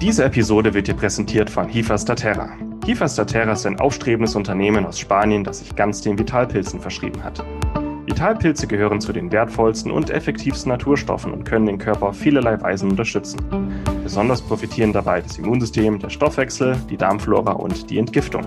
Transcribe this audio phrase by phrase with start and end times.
[0.00, 2.48] Diese Episode wird dir präsentiert von Hifa Statera.
[2.86, 7.44] Hifa Statera ist ein aufstrebendes Unternehmen aus Spanien, das sich ganz den Vitalpilzen verschrieben hat.
[8.06, 12.90] Vitalpilze gehören zu den wertvollsten und effektivsten Naturstoffen und können den Körper auf vielerlei Weisen
[12.90, 13.40] unterstützen.
[14.02, 18.46] Besonders profitieren dabei das Immunsystem, der Stoffwechsel, die Darmflora und die Entgiftung.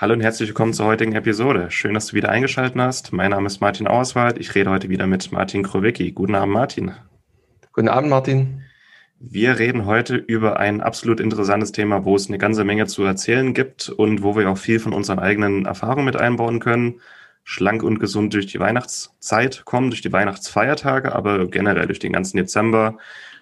[0.00, 1.72] Hallo und herzlich willkommen zur heutigen Episode.
[1.72, 3.12] Schön, dass du wieder eingeschaltet hast.
[3.12, 4.38] Mein Name ist Martin Auerswald.
[4.38, 6.12] Ich rede heute wieder mit Martin Krowicki.
[6.12, 6.92] Guten Abend, Martin.
[7.72, 8.62] Guten Abend, Martin.
[9.18, 13.54] Wir reden heute über ein absolut interessantes Thema, wo es eine ganze Menge zu erzählen
[13.54, 17.00] gibt und wo wir auch viel von unseren eigenen Erfahrungen mit einbauen können.
[17.42, 22.36] Schlank und gesund durch die Weihnachtszeit kommen, durch die Weihnachtsfeiertage, aber generell durch den ganzen
[22.36, 22.98] Dezember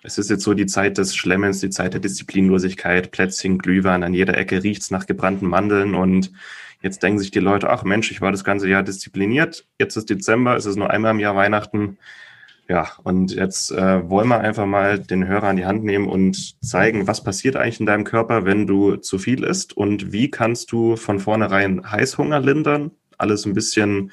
[0.07, 4.15] es ist jetzt so die Zeit des Schlemmens, die Zeit der Disziplinlosigkeit, Plätzchen, Glühwein, an
[4.15, 5.95] jeder Ecke riecht's nach gebrannten Mandeln.
[5.97, 6.33] Und
[6.81, 10.09] jetzt denken sich die Leute, ach Mensch, ich war das ganze Jahr diszipliniert, jetzt ist
[10.09, 11.99] Dezember, es ist nur einmal im Jahr Weihnachten.
[12.69, 16.57] Ja, und jetzt äh, wollen wir einfach mal den Hörer an die Hand nehmen und
[16.65, 19.77] zeigen, was passiert eigentlich in deinem Körper, wenn du zu viel isst?
[19.77, 24.11] Und wie kannst du von vornherein Heißhunger lindern, alles ein bisschen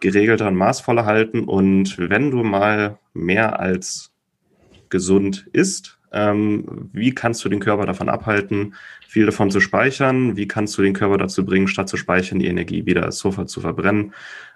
[0.00, 1.44] geregelter und maßvoller halten?
[1.44, 4.13] Und wenn du mal mehr als
[4.88, 5.98] gesund ist.
[6.12, 8.74] Ähm, wie kannst du den Körper davon abhalten,
[9.08, 10.36] viel davon zu speichern?
[10.36, 13.60] Wie kannst du den Körper dazu bringen, statt zu speichern, die Energie wieder sofort zu
[13.60, 14.14] verbrennen?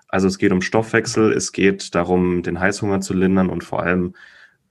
[0.08, 4.14] Also es geht um Stoffwechsel, es geht darum, den Heißhunger zu lindern und vor allem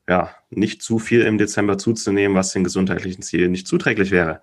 [0.07, 4.41] ja, nicht zu viel im Dezember zuzunehmen, was den gesundheitlichen Zielen nicht zuträglich wäre.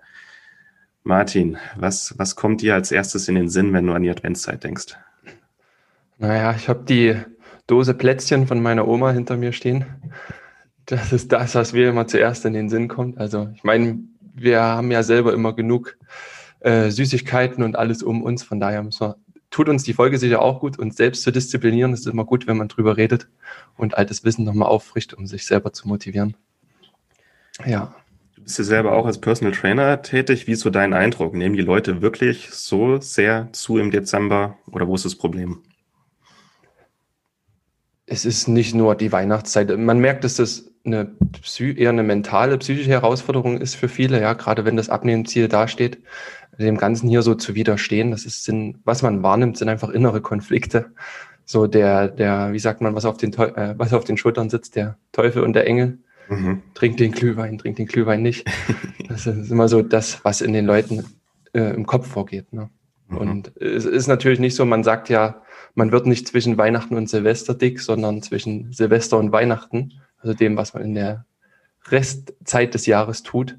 [1.03, 4.63] Martin, was, was kommt dir als erstes in den Sinn, wenn du an die Adventszeit
[4.63, 4.95] denkst?
[6.17, 7.15] Naja, ich habe die
[7.67, 9.85] Dose Plätzchen von meiner Oma hinter mir stehen.
[10.85, 13.17] Das ist das, was mir immer zuerst in den Sinn kommt.
[13.17, 13.99] Also ich meine,
[14.35, 15.97] wir haben ja selber immer genug
[16.59, 18.43] äh, Süßigkeiten und alles um uns.
[18.43, 19.15] Von daher wir,
[19.49, 21.93] tut uns die Folge sicher auch gut, uns selbst zu disziplinieren.
[21.93, 23.27] Ist immer gut, wenn man drüber redet
[23.77, 26.35] und altes Wissen nochmal auffrischt, um sich selber zu motivieren.
[27.65, 27.95] Ja.
[28.35, 30.45] Du bist ja selber auch als Personal Trainer tätig.
[30.45, 31.33] Wie ist so dein Eindruck?
[31.33, 35.63] Nehmen die Leute wirklich so sehr zu im Dezember oder wo ist das Problem?
[38.07, 39.75] Es ist nicht nur die Weihnachtszeit.
[39.77, 41.15] Man merkt, dass das eine
[41.59, 45.99] eher eine mentale, psychische Herausforderung ist für viele, ja, gerade wenn das Abnehmziel dasteht,
[46.59, 48.11] dem Ganzen hier so zu widerstehen.
[48.11, 50.91] Das ist, sind, was man wahrnimmt, sind einfach innere Konflikte.
[51.43, 54.75] So der, der, wie sagt man, was auf den, äh, was auf den Schultern sitzt,
[54.75, 55.99] der Teufel und der Engel.
[56.29, 56.63] Mhm.
[56.73, 58.47] Trinkt den Glühwein, trinkt den Glühwein nicht.
[59.09, 61.05] das ist immer so das, was in den Leuten
[61.53, 62.51] äh, im Kopf vorgeht.
[62.51, 62.69] Ne?
[63.09, 63.17] Mhm.
[63.17, 65.41] Und es ist natürlich nicht so, man sagt ja,
[65.75, 69.93] man wird nicht zwischen Weihnachten und Silvester dick, sondern zwischen Silvester und Weihnachten
[70.25, 71.25] also dem, was man in der
[71.87, 73.57] Restzeit des Jahres tut.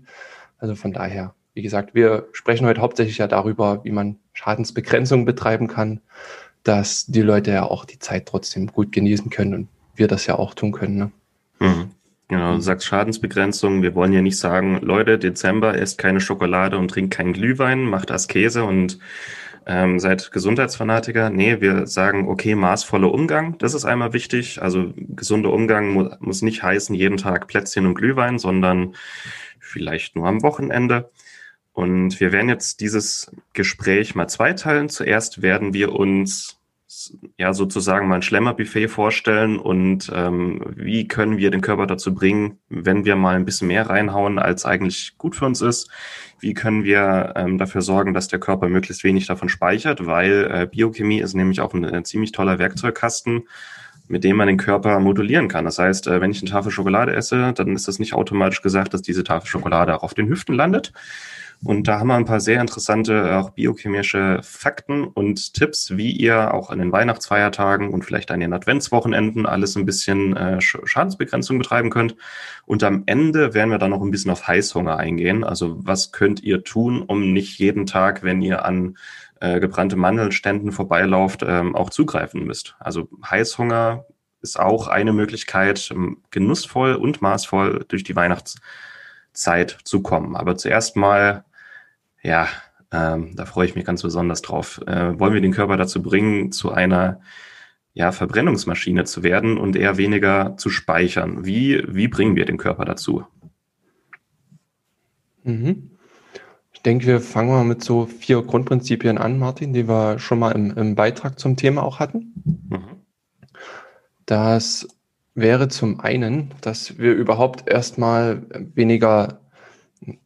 [0.58, 5.68] Also von daher, wie gesagt, wir sprechen heute hauptsächlich ja darüber, wie man Schadensbegrenzung betreiben
[5.68, 6.00] kann,
[6.64, 10.34] dass die Leute ja auch die Zeit trotzdem gut genießen können und wir das ja
[10.34, 10.96] auch tun können.
[10.96, 11.10] Ne?
[11.60, 11.90] Mhm.
[12.28, 13.82] Genau, du sagst Schadensbegrenzung.
[13.82, 18.10] Wir wollen ja nicht sagen, Leute, Dezember esst keine Schokolade und trinkt keinen Glühwein, macht
[18.10, 18.98] Askese und
[19.66, 21.30] ähm, seid Gesundheitsfanatiker.
[21.30, 24.62] Nee, wir sagen, okay, maßvoller Umgang, das ist einmal wichtig.
[24.62, 28.94] Also gesunder Umgang mu muss nicht heißen, jeden Tag Plätzchen und Glühwein, sondern
[29.58, 31.10] vielleicht nur am Wochenende.
[31.72, 34.88] Und wir werden jetzt dieses Gespräch mal zweiteilen.
[34.88, 36.56] Zuerst werden wir uns
[37.36, 42.58] ja sozusagen mal ein Schlemmerbuffet vorstellen und ähm, wie können wir den Körper dazu bringen,
[42.68, 45.90] wenn wir mal ein bisschen mehr reinhauen, als eigentlich gut für uns ist.
[46.38, 50.66] Wie können wir ähm, dafür sorgen, dass der Körper möglichst wenig davon speichert, weil äh,
[50.66, 53.48] Biochemie ist nämlich auch ein, ein ziemlich toller Werkzeugkasten,
[54.08, 55.64] mit dem man den Körper modulieren kann.
[55.64, 58.94] Das heißt, äh, wenn ich eine Tafel Schokolade esse, dann ist das nicht automatisch gesagt,
[58.94, 60.92] dass diese Tafel Schokolade auch auf den Hüften landet,
[61.64, 66.52] und da haben wir ein paar sehr interessante, auch biochemische Fakten und Tipps, wie ihr
[66.54, 71.90] auch an den Weihnachtsfeiertagen und vielleicht an den Adventswochenenden alles ein bisschen äh, Schadensbegrenzung betreiben
[71.90, 72.14] könnt.
[72.66, 75.44] Und am Ende werden wir dann noch ein bisschen auf Heißhunger eingehen.
[75.44, 78.96] Also was könnt ihr tun, um nicht jeden Tag, wenn ihr an
[79.40, 82.76] äh, gebrannte Mandelständen vorbeilauft, ähm, auch zugreifen müsst.
[82.78, 84.06] Also Heißhunger
[84.40, 90.36] ist auch eine Möglichkeit, ähm, genussvoll und maßvoll durch die Weihnachtszeit zu kommen.
[90.36, 91.44] Aber zuerst mal
[92.26, 92.48] ja,
[92.92, 94.80] ähm, da freue ich mich ganz besonders drauf.
[94.86, 97.20] Äh, wollen wir den Körper dazu bringen, zu einer
[97.94, 101.46] ja, Verbrennungsmaschine zu werden und eher weniger zu speichern?
[101.46, 103.24] Wie, wie bringen wir den Körper dazu?
[105.44, 105.92] Mhm.
[106.72, 110.52] Ich denke, wir fangen mal mit so vier Grundprinzipien an, Martin, die wir schon mal
[110.52, 112.34] im, im Beitrag zum Thema auch hatten.
[112.44, 113.02] Mhm.
[114.26, 114.88] Das
[115.34, 118.42] wäre zum einen, dass wir überhaupt erstmal
[118.74, 119.40] weniger,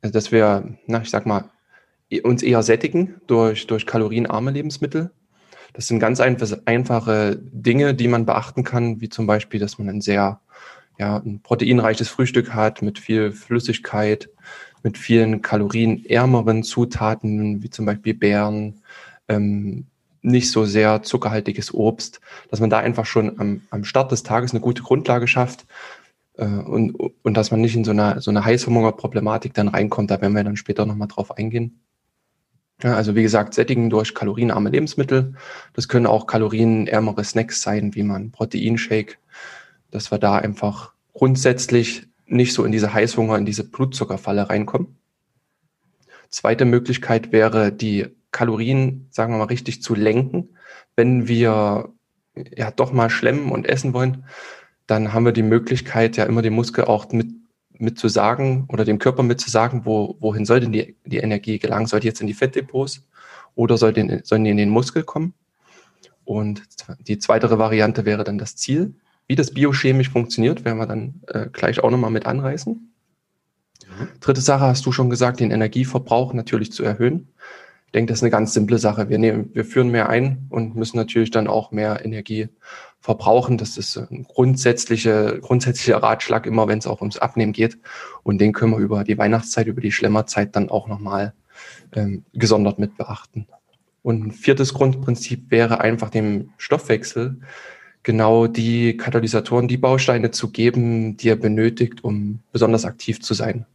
[0.00, 1.44] dass wir, na, ich sag mal,
[2.24, 5.10] uns eher sättigen durch, durch kalorienarme Lebensmittel.
[5.72, 10.00] Das sind ganz einfache Dinge, die man beachten kann, wie zum Beispiel, dass man ein
[10.00, 10.40] sehr
[11.00, 14.28] ja, ein proteinreiches Frühstück hat mit viel Flüssigkeit,
[14.82, 18.82] mit vielen kalorienärmeren Zutaten, wie zum Beispiel Beeren,
[19.26, 19.86] ähm,
[20.20, 22.20] nicht so sehr zuckerhaltiges Obst,
[22.50, 25.66] dass man da einfach schon am, am Start des Tages eine gute Grundlage schafft
[26.36, 30.10] äh, und, und dass man nicht in so eine, so eine Heißhungerproblematik dann reinkommt.
[30.10, 31.80] Da werden wir dann später nochmal drauf eingehen.
[32.82, 35.34] Ja, also wie gesagt, sättigen durch kalorienarme Lebensmittel.
[35.74, 39.16] Das können auch kalorienärmere Snacks sein, wie man Proteinshake,
[39.90, 44.96] dass wir da einfach grundsätzlich nicht so in diese Heißhunger, in diese Blutzuckerfalle reinkommen.
[46.30, 50.50] Zweite Möglichkeit wäre, die Kalorien, sagen wir mal, richtig zu lenken.
[50.96, 51.92] Wenn wir
[52.34, 54.24] ja doch mal schlemmen und essen wollen,
[54.86, 57.28] dann haben wir die Möglichkeit, ja immer den Muskel auch mit
[57.80, 61.18] mit zu sagen oder dem Körper mit zu sagen, wo, wohin soll denn die, die
[61.18, 61.86] Energie gelangen?
[61.86, 63.06] Soll die jetzt in die Fettdepots
[63.54, 65.34] oder soll die, sollen die in den Muskel kommen?
[66.24, 66.62] Und
[67.00, 68.94] die zweite Variante wäre dann das Ziel.
[69.26, 72.72] Wie das biochemisch funktioniert, werden wir dann äh, gleich auch nochmal mit anreißen.
[72.74, 74.08] Mhm.
[74.20, 77.28] Dritte Sache hast du schon gesagt, den Energieverbrauch natürlich zu erhöhen.
[77.86, 79.08] Ich denke, das ist eine ganz simple Sache.
[79.08, 82.48] Wir, nehmen, wir führen mehr ein und müssen natürlich dann auch mehr Energie
[83.00, 83.58] verbrauchen.
[83.58, 87.78] Das ist ein grundsätzlicher, grundsätzlicher Ratschlag, immer wenn es auch ums Abnehmen geht.
[88.22, 91.32] Und den können wir über die Weihnachtszeit, über die Schlemmerzeit dann auch nochmal
[91.92, 93.46] ähm, gesondert mit beachten.
[94.02, 97.40] Und ein viertes Grundprinzip wäre einfach dem Stoffwechsel
[98.02, 103.66] genau die Katalysatoren, die Bausteine zu geben, die er benötigt, um besonders aktiv zu sein.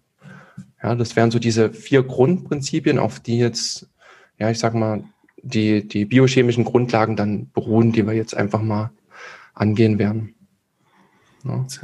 [0.81, 3.87] Ja, das wären so diese vier Grundprinzipien, auf die jetzt,
[4.39, 5.03] ja, ich sag mal,
[5.41, 8.89] die, die biochemischen Grundlagen dann beruhen, die wir jetzt einfach mal
[9.55, 10.35] angehen werden.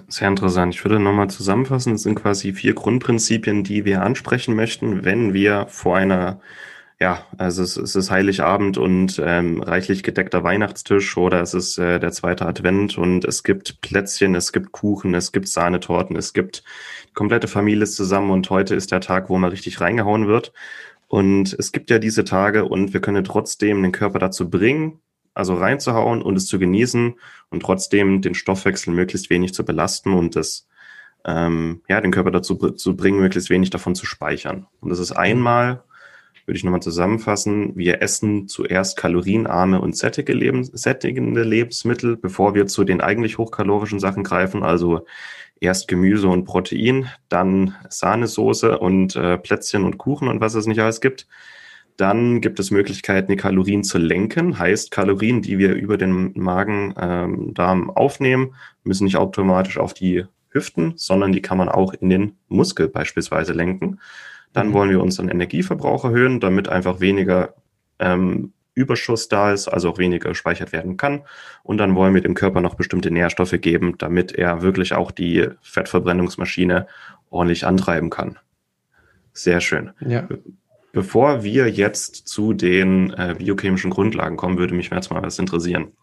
[0.07, 0.73] Sehr interessant.
[0.73, 1.93] Ich würde nochmal zusammenfassen.
[1.93, 6.39] Es sind quasi vier Grundprinzipien, die wir ansprechen möchten, wenn wir vor einer,
[6.99, 11.99] ja, also es, es ist Heiligabend und ähm, reichlich gedeckter Weihnachtstisch oder es ist äh,
[11.99, 16.63] der zweite Advent und es gibt Plätzchen, es gibt Kuchen, es gibt Sahnetorten, es gibt
[17.09, 20.53] die komplette Familie ist zusammen und heute ist der Tag, wo mal richtig reingehauen wird.
[21.07, 25.01] Und es gibt ja diese Tage und wir können trotzdem den Körper dazu bringen,
[25.41, 27.15] also reinzuhauen und es zu genießen
[27.49, 30.67] und trotzdem den Stoffwechsel möglichst wenig zu belasten und das,
[31.25, 34.67] ähm, ja, den Körper dazu zu bringen, möglichst wenig davon zu speichern.
[34.79, 35.83] Und das ist einmal,
[36.45, 42.67] würde ich nochmal zusammenfassen, wir essen zuerst kalorienarme und sättige Lebens sättigende Lebensmittel, bevor wir
[42.67, 45.05] zu den eigentlich hochkalorischen Sachen greifen, also
[45.59, 50.79] erst Gemüse und Protein, dann Sahnesoße und äh, Plätzchen und Kuchen und was es nicht
[50.79, 51.27] alles gibt.
[51.97, 54.57] Dann gibt es Möglichkeiten, die Kalorien zu lenken.
[54.57, 60.93] Heißt, Kalorien, die wir über den Magen-Darm ähm, aufnehmen, müssen nicht automatisch auf die Hüften,
[60.95, 63.99] sondern die kann man auch in den Muskel beispielsweise lenken.
[64.53, 64.73] Dann mhm.
[64.73, 67.53] wollen wir unseren Energieverbrauch erhöhen, damit einfach weniger
[67.99, 71.21] ähm, Überschuss da ist, also auch weniger gespeichert werden kann.
[71.63, 75.47] Und dann wollen wir dem Körper noch bestimmte Nährstoffe geben, damit er wirklich auch die
[75.61, 76.87] Fettverbrennungsmaschine
[77.29, 78.39] ordentlich antreiben kann.
[79.33, 79.91] Sehr schön.
[79.99, 80.27] Ja.
[80.91, 85.93] Bevor wir jetzt zu den äh, biochemischen Grundlagen kommen, würde mich jetzt mal was interessieren.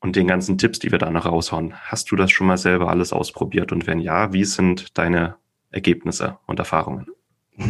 [0.00, 1.74] Und den ganzen Tipps, die wir da noch raushauen.
[1.74, 3.72] Hast du das schon mal selber alles ausprobiert?
[3.72, 5.36] Und wenn ja, wie sind deine
[5.70, 7.06] Ergebnisse und Erfahrungen?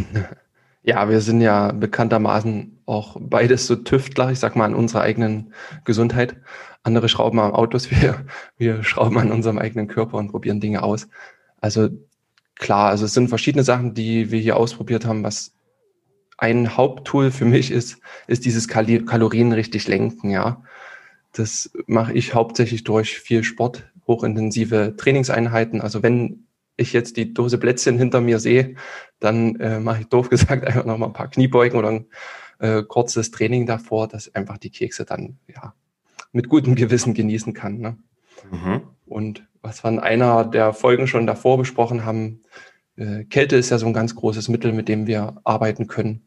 [0.87, 5.51] Ja, wir sind ja bekanntermaßen auch beides so Tüftler, ich sag mal, an unserer eigenen
[5.83, 6.37] Gesundheit.
[6.83, 8.23] Andere schrauben am Autos, wir,
[8.57, 11.07] wir schrauben an unserem eigenen Körper und probieren Dinge aus.
[11.59, 11.89] Also
[12.53, 15.23] klar, also es sind verschiedene Sachen, die wir hier ausprobiert haben.
[15.23, 15.54] Was
[16.37, 20.61] ein Haupttool für mich ist, ist dieses Kal Kalorien richtig lenken, ja.
[21.31, 25.81] Das mache ich hauptsächlich durch viel Sport, hochintensive Trainingseinheiten.
[25.81, 26.45] Also wenn
[26.77, 28.75] ich jetzt die Dose Plätzchen hinter mir sehe,
[29.19, 32.05] dann äh, mache ich doof gesagt einfach noch mal ein paar Kniebeugen oder ein
[32.59, 35.73] äh, kurzes Training davor, dass einfach die Kekse dann ja
[36.31, 37.79] mit gutem Gewissen genießen kann.
[37.79, 37.97] Ne?
[38.51, 38.81] Mhm.
[39.05, 42.41] Und was wir in einer der Folgen schon davor besprochen haben,
[42.97, 46.21] Kälte ist ja so ein ganz großes Mittel, mit dem wir arbeiten können.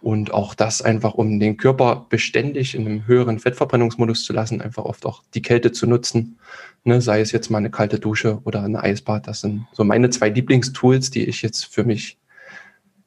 [0.00, 4.84] Und auch das einfach, um den Körper beständig in einem höheren Fettverbrennungsmodus zu lassen, einfach
[4.84, 6.38] oft auch die Kälte zu nutzen.
[6.84, 9.26] Ne, sei es jetzt mal eine kalte Dusche oder ein Eisbad.
[9.26, 12.16] Das sind so meine zwei Lieblingstools, die ich jetzt für mich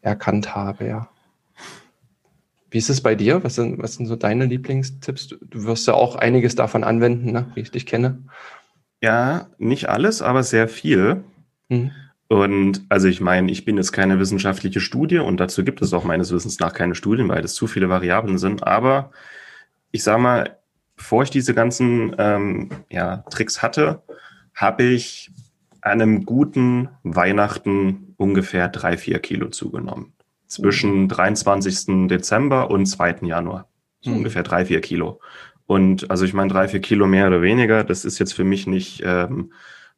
[0.02, 1.10] erkannt habe, ja.
[2.70, 3.44] Wie ist es bei dir?
[3.44, 5.28] Was sind, was sind so deine Lieblingstipps?
[5.42, 8.24] Du wirst ja auch einiges davon anwenden, ne, wie ich dich kenne.
[9.02, 11.24] Ja, nicht alles, aber sehr viel.
[11.70, 11.92] Mhm.
[12.32, 16.06] Und also ich meine, ich bin jetzt keine wissenschaftliche Studie und dazu gibt es auch
[16.06, 18.66] meines Wissens nach keine Studien, weil es zu viele Variablen sind.
[18.66, 19.12] Aber
[19.92, 20.58] ich sage mal,
[20.96, 24.02] bevor ich diese ganzen ähm, ja, Tricks hatte,
[24.56, 25.30] habe ich
[25.82, 30.14] an einem guten Weihnachten ungefähr drei, vier Kilo zugenommen.
[30.48, 32.08] Zwischen 23.
[32.08, 33.24] Dezember und 2.
[33.24, 33.68] Januar.
[34.00, 34.18] So mhm.
[34.20, 35.20] ungefähr drei, vier Kilo.
[35.66, 38.68] Und also ich meine, drei, vier Kilo mehr oder weniger, das ist jetzt für mich
[38.68, 39.52] nicht ähm,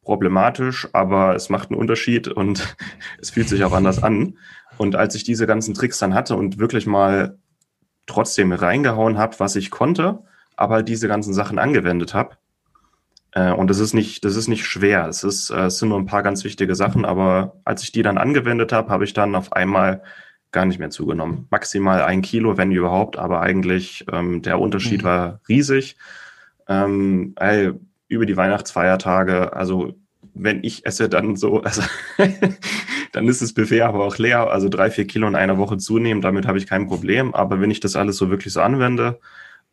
[0.03, 2.75] problematisch, aber es macht einen Unterschied und
[3.22, 4.38] es fühlt sich auch anders an.
[4.77, 7.38] Und als ich diese ganzen Tricks dann hatte und wirklich mal
[8.05, 10.24] trotzdem reingehauen habe, was ich konnte,
[10.55, 12.38] aber diese ganzen Sachen angewendet habe,
[13.31, 15.07] äh, und das ist nicht, das ist nicht schwer.
[15.07, 18.03] Es ist, äh, es sind nur ein paar ganz wichtige Sachen, aber als ich die
[18.03, 20.03] dann angewendet habe, habe ich dann auf einmal
[20.51, 21.48] gar nicht mehr zugenommen.
[21.50, 25.05] Maximal ein Kilo, wenn überhaupt, aber eigentlich ähm, der Unterschied mhm.
[25.05, 25.98] war riesig.
[26.67, 27.74] Ähm, ey,
[28.13, 29.93] über die Weihnachtsfeiertage, also
[30.34, 31.82] wenn ich esse, dann so, also
[33.12, 36.22] dann ist das Buffet aber auch leer, also drei, vier Kilo in einer Woche zunehmen,
[36.22, 37.34] damit habe ich kein Problem.
[37.36, 39.20] Aber wenn ich das alles so wirklich so anwende,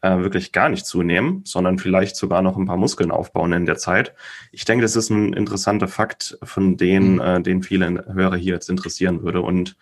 [0.03, 3.77] äh, wirklich gar nicht zunehmen, sondern vielleicht sogar noch ein paar Muskeln aufbauen in der
[3.77, 4.15] Zeit.
[4.51, 7.21] Ich denke, das ist ein interessanter Fakt, von dem, mhm.
[7.21, 9.43] äh, den viele Hörer hier jetzt interessieren würde.
[9.43, 9.77] Und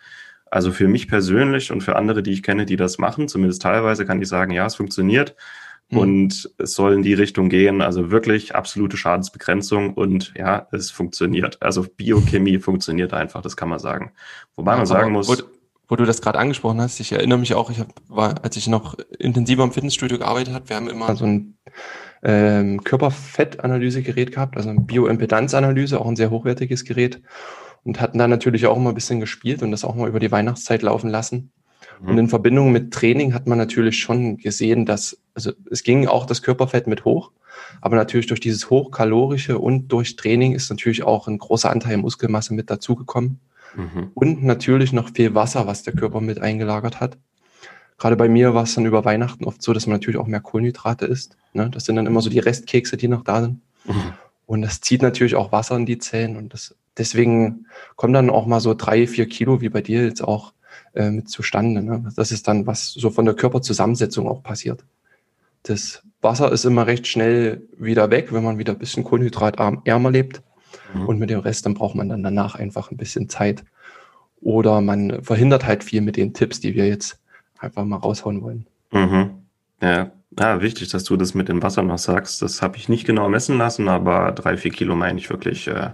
[0.51, 4.05] also für mich persönlich und für andere, die ich kenne, die das machen, zumindest teilweise
[4.05, 5.35] kann ich sagen, ja, es funktioniert.
[5.89, 5.97] Mhm.
[5.97, 11.61] Und es soll in die Richtung gehen, also wirklich absolute Schadensbegrenzung und ja, es funktioniert.
[11.61, 14.11] Also Biochemie funktioniert einfach, das kann man sagen.
[14.55, 15.27] Wobei man sagen muss.
[15.27, 15.35] Wo,
[15.87, 18.67] wo du das gerade angesprochen hast, ich erinnere mich auch, ich hab, war, als ich
[18.67, 21.57] noch intensiver im Fitnessstudio gearbeitet habe, wir haben immer so ein
[22.21, 27.21] ähm, Körperfettanalysegerät gehabt, also ein Bioimpedanzanalyse, auch ein sehr hochwertiges Gerät
[27.83, 30.31] und hatten da natürlich auch immer ein bisschen gespielt und das auch mal über die
[30.31, 31.51] Weihnachtszeit laufen lassen.
[32.01, 36.25] Und in Verbindung mit Training hat man natürlich schon gesehen, dass, also es ging auch
[36.25, 37.31] das Körperfett mit hoch,
[37.81, 42.53] aber natürlich durch dieses hochkalorische und durch Training ist natürlich auch ein großer Anteil Muskelmasse
[42.53, 43.39] mit dazugekommen.
[43.75, 44.11] Mhm.
[44.13, 47.17] Und natürlich noch viel Wasser, was der Körper mit eingelagert hat.
[47.97, 50.39] Gerade bei mir war es dann über Weihnachten oft so, dass man natürlich auch mehr
[50.39, 51.35] Kohlenhydrate isst.
[51.53, 51.69] Ne?
[51.69, 53.61] Das sind dann immer so die Restkekse, die noch da sind.
[53.85, 54.13] Mhm.
[54.45, 56.37] Und das zieht natürlich auch Wasser in die Zellen.
[56.37, 60.23] Und das, deswegen kommen dann auch mal so drei, vier Kilo, wie bei dir jetzt
[60.23, 60.53] auch,
[60.93, 61.81] äh, mit zustande.
[61.81, 62.11] Ne?
[62.15, 64.83] Das ist dann, was so von der Körperzusammensetzung auch passiert.
[65.63, 70.41] Das Wasser ist immer recht schnell wieder weg, wenn man wieder ein bisschen kohlenhydratärmer lebt.
[70.93, 71.05] Mhm.
[71.05, 73.63] Und mit dem Rest, dann braucht man dann danach einfach ein bisschen Zeit.
[74.41, 77.19] Oder man verhindert halt viel mit den Tipps, die wir jetzt
[77.59, 78.65] einfach mal raushauen wollen.
[78.91, 79.31] Mhm.
[79.81, 80.11] Ja.
[80.37, 82.41] ja, wichtig, dass du das mit dem Wasser noch sagst.
[82.41, 85.91] Das habe ich nicht genau messen lassen, aber drei, vier Kilo meine ich wirklich äh,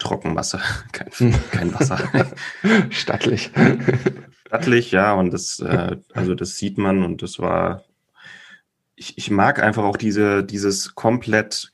[0.00, 0.60] Trockenwasser,
[0.92, 2.00] kein, kein Wasser.
[2.90, 3.50] Stattlich.
[4.46, 7.84] Stattlich, ja, und das, äh, also das sieht man und das war,
[8.96, 11.72] ich, ich mag einfach auch diese, dieses komplett,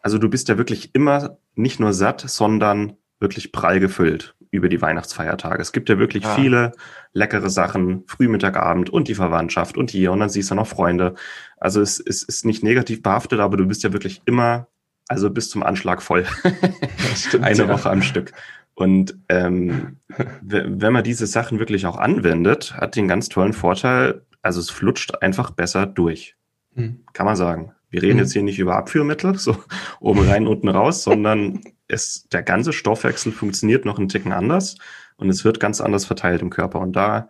[0.00, 4.80] also du bist ja wirklich immer nicht nur satt, sondern wirklich prall gefüllt über die
[4.80, 5.60] Weihnachtsfeiertage.
[5.60, 6.34] Es gibt ja wirklich ja.
[6.34, 6.72] viele
[7.12, 11.14] leckere Sachen, Frühmittagabend und die Verwandtschaft und hier und dann siehst du noch Freunde.
[11.58, 14.68] Also es, es ist nicht negativ behaftet, aber du bist ja wirklich immer
[15.08, 16.26] also bis zum Anschlag voll.
[17.14, 17.68] Stimmt, Eine ja.
[17.68, 18.32] Woche am Stück.
[18.74, 19.96] Und ähm,
[20.42, 25.22] wenn man diese Sachen wirklich auch anwendet, hat den ganz tollen Vorteil, also es flutscht
[25.22, 26.36] einfach besser durch.
[26.74, 27.04] Hm.
[27.12, 27.72] Kann man sagen.
[27.88, 28.24] Wir reden hm.
[28.24, 29.56] jetzt hier nicht über Abführmittel, so
[30.00, 34.76] oben rein, unten raus, sondern es, der ganze Stoffwechsel funktioniert noch einen Ticken anders
[35.16, 36.80] und es wird ganz anders verteilt im Körper.
[36.80, 37.28] Und da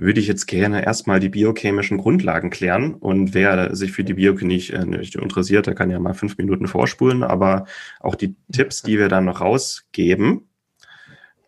[0.00, 2.94] würde ich jetzt gerne erstmal die biochemischen Grundlagen klären.
[2.94, 6.66] Und wer sich für die Biochemie äh, nicht interessiert, der kann ja mal fünf Minuten
[6.66, 7.22] vorspulen.
[7.22, 7.66] Aber
[8.00, 10.48] auch die Tipps, die wir dann noch rausgeben,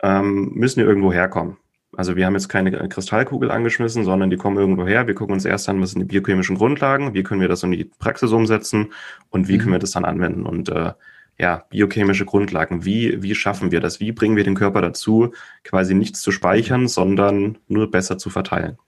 [0.03, 1.57] ähm, müssen ja irgendwo herkommen.
[1.95, 5.07] Also wir haben jetzt keine Kristallkugel angeschmissen, sondern die kommen irgendwo her.
[5.07, 7.73] Wir gucken uns erst an, was sind die biochemischen Grundlagen, wie können wir das in
[7.73, 8.93] die Praxis umsetzen
[9.29, 9.59] und wie mhm.
[9.59, 10.47] können wir das dann anwenden.
[10.47, 10.93] Und äh,
[11.39, 14.01] ja, biochemische Grundlagen, wie, wie schaffen wir das?
[14.01, 15.33] Wie bringen wir den Körper dazu,
[15.65, 18.79] quasi nichts zu speichern, sondern nur besser zu verteilen?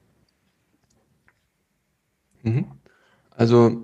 [2.42, 2.66] Mhm.
[3.30, 3.82] Also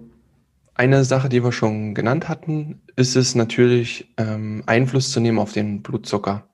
[0.75, 5.52] eine Sache, die wir schon genannt hatten, ist es natürlich, ähm, Einfluss zu nehmen auf
[5.52, 6.47] den Blutzucker.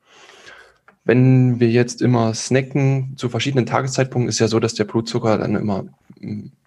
[1.07, 5.55] Wenn wir jetzt immer snacken zu verschiedenen Tageszeitpunkten, ist ja so, dass der Blutzucker dann
[5.55, 5.85] immer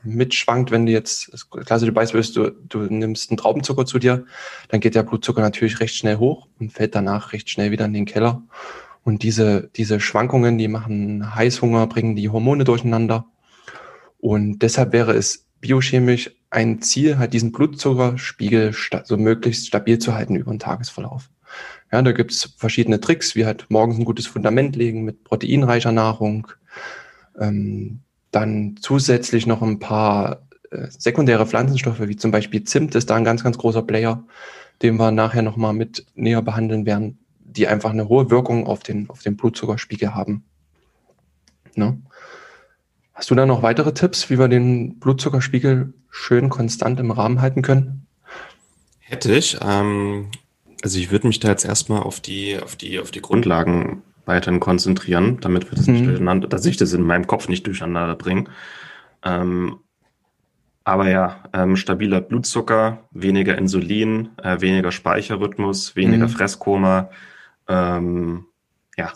[0.01, 0.72] mitschwankt.
[0.72, 4.24] Wenn du jetzt, das klassische Beispiel du, du nimmst einen Traubenzucker zu dir,
[4.69, 7.93] dann geht der Blutzucker natürlich recht schnell hoch und fällt danach recht schnell wieder in
[7.93, 8.41] den Keller.
[9.03, 13.25] Und diese, diese Schwankungen, die machen Heißhunger, bringen die Hormone durcheinander.
[14.19, 20.38] Und deshalb wäre es biochemisch ein Ziel, halt diesen Blutzuckerspiegel so möglichst stabil zu halten
[20.38, 21.29] über den Tagesverlauf.
[21.91, 26.48] Ja, da gibt's verschiedene Tricks, wie halt morgens ein gutes Fundament legen mit proteinreicher Nahrung,
[27.39, 33.15] ähm, dann zusätzlich noch ein paar äh, sekundäre Pflanzenstoffe, wie zum Beispiel Zimt ist da
[33.15, 34.24] ein ganz, ganz großer Player,
[34.81, 39.10] den wir nachher nochmal mit näher behandeln werden, die einfach eine hohe Wirkung auf den,
[39.10, 40.43] auf den Blutzuckerspiegel haben.
[41.75, 42.00] Ne?
[43.13, 47.62] Hast du da noch weitere Tipps, wie wir den Blutzuckerspiegel schön konstant im Rahmen halten
[47.62, 48.05] können?
[49.00, 49.58] Hätte ich.
[49.62, 50.29] Ähm,
[50.83, 54.59] also ich würde mich da jetzt erstmal auf die, auf die, auf die Grundlagen weiterhin
[54.59, 55.93] konzentrieren, damit wir das mhm.
[55.93, 58.45] nicht durcheinander, dass ich das in meinem Kopf nicht durcheinander bringe.
[59.24, 59.79] Ähm,
[60.83, 66.31] aber ja, ähm, stabiler Blutzucker, weniger Insulin, äh, weniger Speicherrhythmus, weniger mhm.
[66.31, 67.09] Fresskoma,
[67.67, 68.45] ähm,
[68.98, 69.13] ja,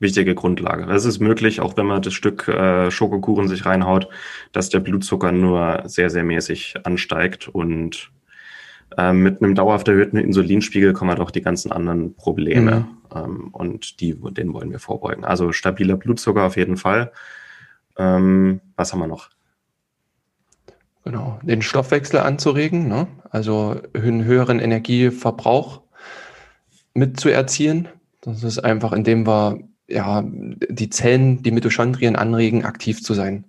[0.00, 0.90] wichtige Grundlage.
[0.92, 4.08] Es ist möglich, auch wenn man das Stück äh, Schokokuchen sich reinhaut,
[4.52, 8.10] dass der Blutzucker nur sehr, sehr mäßig ansteigt und
[8.98, 13.16] äh, mit einem dauerhaft erhöhten Insulinspiegel kommen halt auch die ganzen anderen Probleme mhm.
[13.16, 15.24] ähm, und die, denen wollen wir vorbeugen.
[15.24, 17.12] Also stabiler Blutzucker auf jeden Fall.
[17.96, 19.30] Ähm, was haben wir noch?
[21.04, 23.08] Genau, den Stoffwechsel anzuregen, ne?
[23.30, 25.82] also einen höheren Energieverbrauch
[26.94, 27.88] mitzuerzielen.
[28.20, 33.44] Das ist einfach, indem wir ja, die Zellen, die Mitochondrien anregen, aktiv zu sein.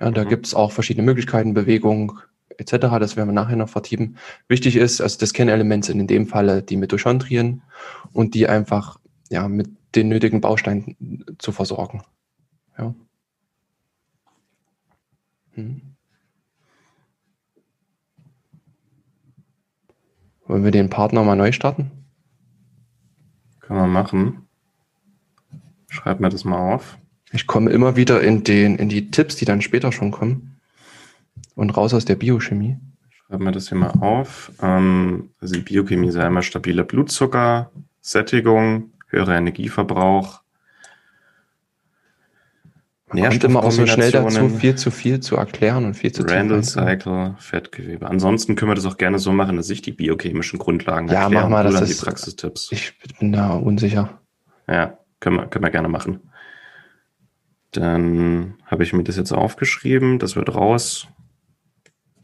[0.00, 0.28] Ja, da mhm.
[0.28, 2.20] gibt es auch verschiedene Möglichkeiten, Bewegung
[2.58, 2.98] etc.
[3.00, 4.18] Das werden wir nachher noch vertiefen.
[4.48, 7.62] Wichtig ist, also das Kernelement sind in dem Falle die Mitochondrien
[8.12, 12.02] und die einfach ja, mit den nötigen Bausteinen zu versorgen.
[12.76, 12.94] Ja.
[15.54, 15.80] Hm.
[20.46, 21.90] Wollen wir den Partner mal neu starten?
[23.60, 24.48] Können wir machen.
[25.90, 26.98] Schreib mir das mal auf.
[27.32, 30.57] Ich komme immer wieder in, den, in die Tipps, die dann später schon kommen.
[31.58, 32.76] Und raus aus der Biochemie.
[33.10, 34.52] Schreib mir das hier mal auf.
[34.62, 40.42] Ähm, also die Biochemie ja immer stabiler Blutzucker, Sättigung, höherer Energieverbrauch.
[43.08, 46.22] Man kommt immer auch so schnell dazu, viel zu viel zu erklären und viel zu
[46.22, 48.08] Randall Cycle, Fettgewebe.
[48.08, 51.42] Ansonsten können wir das auch gerne so machen, dass ich die biochemischen Grundlagen ja, erkläre.
[51.42, 52.70] Ja, mach mal, das ist, die Praxistipps.
[52.70, 54.20] Ich bin da unsicher.
[54.68, 56.20] Ja, können wir, können wir gerne machen.
[57.72, 60.20] Dann habe ich mir das jetzt aufgeschrieben.
[60.20, 61.08] Das wird raus.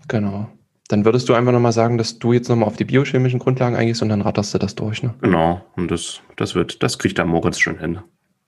[0.08, 0.48] Genau.
[0.88, 4.02] Dann würdest du einfach nochmal sagen, dass du jetzt nochmal auf die biochemischen Grundlagen eingehst
[4.02, 5.14] und dann ratterst du das durch, ne?
[5.22, 5.64] Genau.
[5.76, 8.00] Und das, das wird, das kriegt der Moritz schon hin.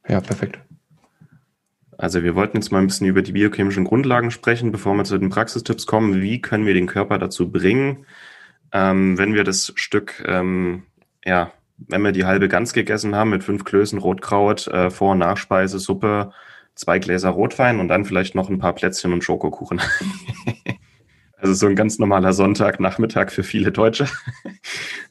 [0.06, 0.58] Ja, perfekt.
[1.98, 5.16] Also wir wollten jetzt mal ein bisschen über die biochemischen Grundlagen sprechen, bevor wir zu
[5.16, 6.20] den Praxistipps kommen.
[6.20, 8.04] Wie können wir den Körper dazu bringen,
[8.72, 10.82] ähm, wenn wir das Stück ähm,
[11.26, 15.18] ja, wenn wir die halbe Gans gegessen haben mit fünf Klößen Rotkraut, äh, Vor- und
[15.18, 16.32] Nachspeise, Suppe,
[16.74, 19.80] zwei Gläser Rotwein und dann vielleicht noch ein paar Plätzchen und Schokokuchen.
[21.46, 24.06] also so ein ganz normaler Sonntagnachmittag für viele Deutsche.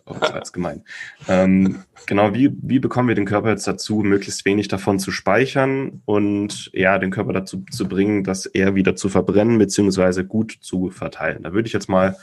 [0.05, 0.83] oh, das war jetzt gemein.
[1.27, 6.01] Ähm, genau, wie, wie bekommen wir den Körper jetzt dazu, möglichst wenig davon zu speichern
[6.05, 10.89] und ja, den Körper dazu zu bringen, das eher wieder zu verbrennen, beziehungsweise gut zu
[10.89, 11.43] verteilen.
[11.43, 12.17] Da würde ich jetzt mal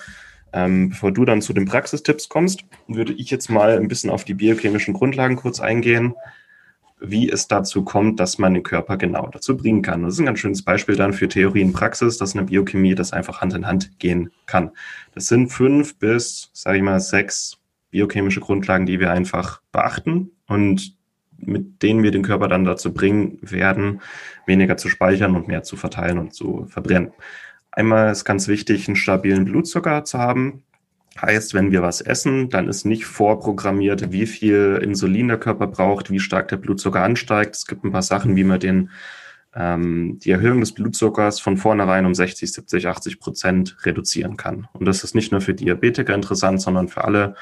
[0.53, 4.25] ähm, bevor du dann zu den Praxistipps kommst, würde ich jetzt mal ein bisschen auf
[4.25, 6.15] die biochemischen Grundlagen kurz eingehen,
[7.03, 10.03] wie es dazu kommt, dass man den Körper genau dazu bringen kann.
[10.03, 13.13] Das ist ein ganz schönes Beispiel dann für Theorie und Praxis, dass eine Biochemie das
[13.13, 14.71] einfach Hand in Hand gehen kann.
[15.15, 17.59] Das sind fünf bis, sage ich mal, sechs
[17.91, 20.97] biochemische Grundlagen, die wir einfach beachten und
[21.37, 24.01] mit denen wir den Körper dann dazu bringen werden,
[24.47, 27.13] weniger zu speichern und mehr zu verteilen und zu verbrennen.
[27.73, 30.63] Einmal ist ganz wichtig, einen stabilen Blutzucker zu haben.
[31.21, 36.11] Heißt, wenn wir was essen, dann ist nicht vorprogrammiert, wie viel Insulin der Körper braucht,
[36.11, 37.55] wie stark der Blutzucker ansteigt.
[37.55, 38.91] Es gibt ein paar Sachen, wie man den
[39.55, 44.69] ähm, die Erhöhung des Blutzuckers von vornherein um 60, 70, 80 Prozent reduzieren kann.
[44.73, 47.35] Und das ist nicht nur für Diabetiker interessant, sondern für alle,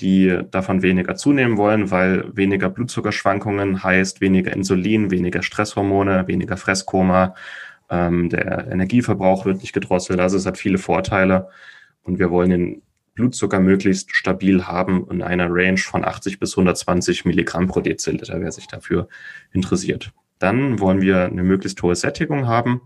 [0.00, 7.34] die davon weniger zunehmen wollen, weil weniger Blutzuckerschwankungen heißt weniger Insulin, weniger Stresshormone, weniger Fresskoma.
[7.90, 10.20] Ähm, der Energieverbrauch wird nicht gedrosselt.
[10.20, 11.48] Also es hat viele Vorteile.
[12.02, 12.82] Und wir wollen den
[13.16, 18.52] Blutzucker möglichst stabil haben in einer Range von 80 bis 120 Milligramm pro Deziliter, wer
[18.52, 19.08] sich dafür
[19.52, 20.12] interessiert.
[20.38, 22.82] Dann wollen wir eine möglichst hohe Sättigung haben.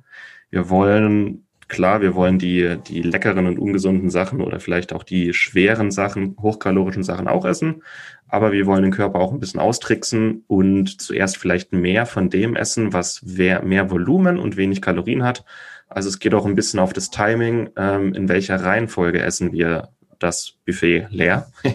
[0.49, 5.35] Wir wollen, klar, wir wollen die, die leckeren und ungesunden Sachen oder vielleicht auch die
[5.35, 7.83] schweren Sachen, hochkalorischen Sachen auch essen.
[8.29, 12.55] Aber wir wollen den Körper auch ein bisschen austricksen und zuerst vielleicht mehr von dem
[12.55, 15.45] essen, was mehr Volumen und wenig Kalorien hat.
[15.89, 19.89] Also es geht auch ein bisschen auf das Timing, ähm, in welcher Reihenfolge essen wir
[20.21, 21.51] das Buffet leer.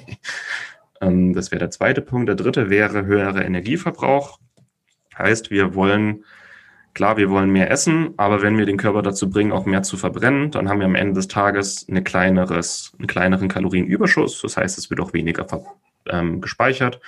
[1.01, 2.29] Ähm, das wäre der zweite Punkt.
[2.29, 4.39] Der dritte wäre höherer Energieverbrauch.
[5.17, 6.23] Heißt, wir wollen,
[6.93, 9.97] klar, wir wollen mehr essen, aber wenn wir den Körper dazu bringen, auch mehr zu
[9.97, 14.41] verbrennen, dann haben wir am Ende des Tages eine kleineres, einen kleineren Kalorienüberschuss.
[14.41, 15.45] Das heißt, es wird auch weniger
[16.09, 16.99] ähm, gespeichert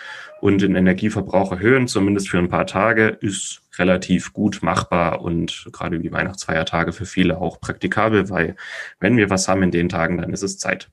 [0.41, 5.99] und den Energieverbrauch erhöhen, zumindest für ein paar Tage, ist relativ gut machbar und gerade
[5.99, 8.55] die Weihnachtsfeiertage für viele auch praktikabel, weil
[8.99, 10.89] wenn wir was haben in den Tagen, dann ist es Zeit.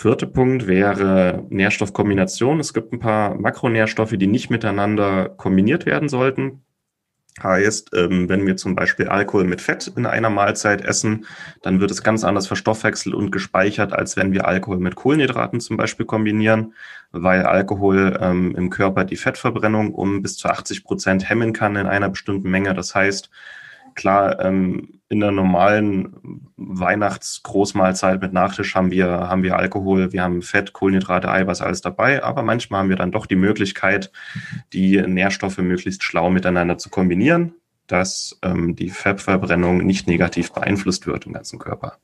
[0.00, 2.58] Vierter Punkt wäre Nährstoffkombination.
[2.58, 6.62] Es gibt ein paar Makronährstoffe, die nicht miteinander kombiniert werden sollten.
[7.42, 11.26] Heißt, ähm, wenn wir zum Beispiel Alkohol mit Fett in einer Mahlzeit essen,
[11.60, 15.76] dann wird es ganz anders verstoffwechselt und gespeichert, als wenn wir Alkohol mit Kohlenhydraten zum
[15.76, 16.72] Beispiel kombinieren,
[17.12, 21.86] weil Alkohol ähm, im Körper die Fettverbrennung um bis zu 80 Prozent hemmen kann in
[21.86, 22.72] einer bestimmten Menge.
[22.72, 23.28] Das heißt,
[24.00, 30.40] klar, ähm, in der normalen Weihnachtsgroßmahlzeit mit Nachtisch haben wir, haben wir Alkohol, wir haben
[30.40, 32.22] Fett, Kohlenhydrate, Eiweiß, alles dabei.
[32.24, 34.10] Aber manchmal haben wir dann doch die Möglichkeit,
[34.72, 37.52] die Nährstoffe möglichst schlau miteinander zu kombinieren,
[37.88, 41.98] dass ähm, die Fettverbrennung nicht negativ beeinflusst wird im ganzen Körper.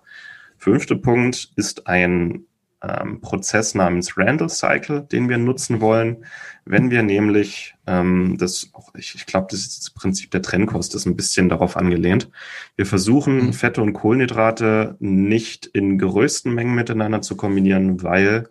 [0.59, 2.45] Fünfter Punkt ist ein
[2.87, 6.25] ähm, Prozess namens Randall Cycle, den wir nutzen wollen.
[6.65, 11.07] Wenn wir nämlich ähm, das, ich, ich glaube, das ist das Prinzip der Trennkost, ist
[11.07, 12.29] ein bisschen darauf angelehnt.
[12.77, 13.53] Wir versuchen, mhm.
[13.53, 18.49] Fette und Kohlenhydrate nicht in größten Mengen miteinander zu kombinieren, weil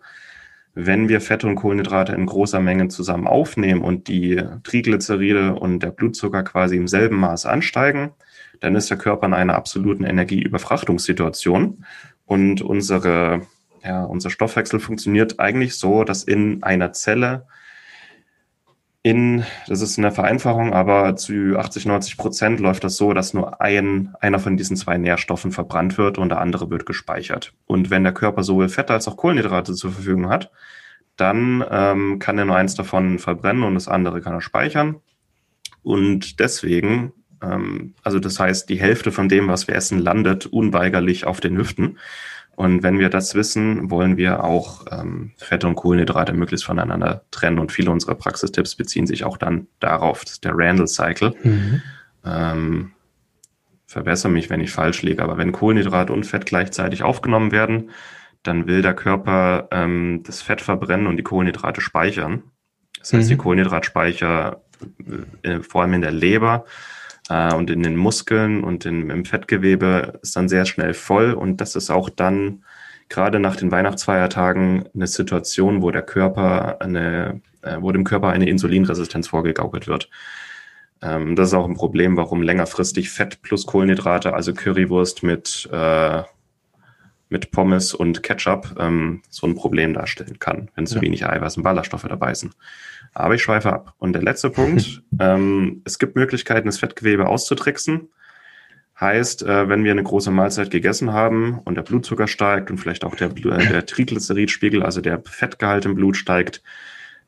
[0.74, 5.90] wenn wir Fette und Kohlenhydrate in großer Menge zusammen aufnehmen und die Triglyceride und der
[5.90, 8.10] Blutzucker quasi im selben Maß ansteigen,
[8.60, 11.84] dann ist der Körper in einer absoluten Energieüberfrachtungssituation
[12.26, 13.42] und unsere
[13.86, 17.46] ja, unser Stoffwechsel funktioniert eigentlich so, dass in einer Zelle
[19.06, 23.60] in, das ist eine Vereinfachung, aber zu 80, 90 Prozent läuft das so, dass nur
[23.60, 27.52] ein, einer von diesen zwei Nährstoffen verbrannt wird und der andere wird gespeichert.
[27.66, 30.50] Und wenn der Körper sowohl Fette als auch Kohlenhydrate zur Verfügung hat,
[31.16, 34.96] dann ähm, kann er nur eins davon verbrennen und das andere kann er speichern.
[35.84, 41.28] Und deswegen, ähm, also das heißt, die Hälfte von dem, was wir essen, landet unweigerlich
[41.28, 41.98] auf den Hüften.
[42.56, 47.58] Und wenn wir das wissen, wollen wir auch ähm, Fette und Kohlenhydrate möglichst voneinander trennen.
[47.58, 50.24] Und viele unserer Praxistipps beziehen sich auch dann darauf.
[50.24, 51.34] Das ist der Randall Cycle.
[51.42, 51.82] Mhm.
[52.24, 52.92] Ähm,
[53.86, 57.90] verbessere mich, wenn ich falsch liege, aber wenn Kohlenhydrate und Fett gleichzeitig aufgenommen werden,
[58.42, 62.42] dann will der Körper ähm, das Fett verbrennen und die Kohlenhydrate speichern.
[62.98, 63.28] Das heißt, mhm.
[63.28, 64.62] die Kohlenhydratspeicher,
[65.42, 66.64] äh, vor allem in der Leber,
[67.28, 71.32] äh, und in den Muskeln und in, im Fettgewebe ist dann sehr schnell voll.
[71.32, 72.64] Und das ist auch dann
[73.08, 78.48] gerade nach den Weihnachtsfeiertagen eine Situation, wo der Körper eine, äh, wo dem Körper eine
[78.48, 80.10] Insulinresistenz vorgegaukelt wird.
[81.02, 86.22] Ähm, das ist auch ein Problem, warum längerfristig Fett plus Kohlenhydrate, also Currywurst mit äh,
[87.28, 91.02] mit Pommes und Ketchup ähm, so ein Problem darstellen kann, wenn zu ja.
[91.02, 92.54] wenig Eiweiß und Ballaststoffe dabei sind.
[93.18, 93.94] Aber ich schweife ab.
[93.96, 98.10] Und der letzte Punkt, ähm, es gibt Möglichkeiten, das Fettgewebe auszutricksen.
[99.00, 103.04] Heißt, äh, wenn wir eine große Mahlzeit gegessen haben und der Blutzucker steigt und vielleicht
[103.04, 106.62] auch der, äh, der Triglyceridspiegel, also der Fettgehalt im Blut steigt,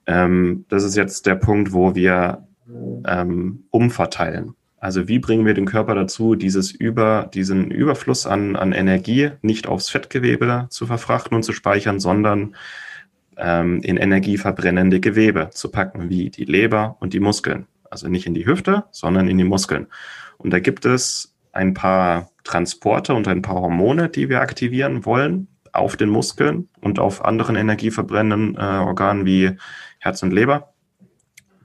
[0.07, 2.47] ähm, das ist jetzt der Punkt, wo wir
[3.07, 4.55] ähm, umverteilen.
[4.81, 9.67] Also wie bringen wir den Körper dazu, dieses Über, diesen Überfluss an, an Energie nicht
[9.67, 12.55] aufs Fettgewebe zu verfrachten und zu speichern, sondern
[13.39, 17.67] ähm, in energieverbrennende Gewebe zu packen, wie die Leber und die Muskeln.
[17.91, 19.87] Also nicht in die Hüfte, sondern in die Muskeln.
[20.37, 25.49] Und da gibt es ein paar Transporte und ein paar Hormone, die wir aktivieren wollen
[25.73, 29.53] auf den Muskeln und auf anderen energieverbrennenden äh, Organen wie
[29.99, 30.73] Herz und Leber,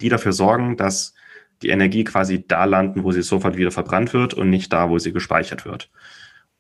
[0.02, 1.14] die dafür sorgen, dass
[1.62, 5.00] die Energie quasi da landen, wo sie sofort wieder verbrannt wird und nicht da, wo
[5.00, 5.90] sie gespeichert wird.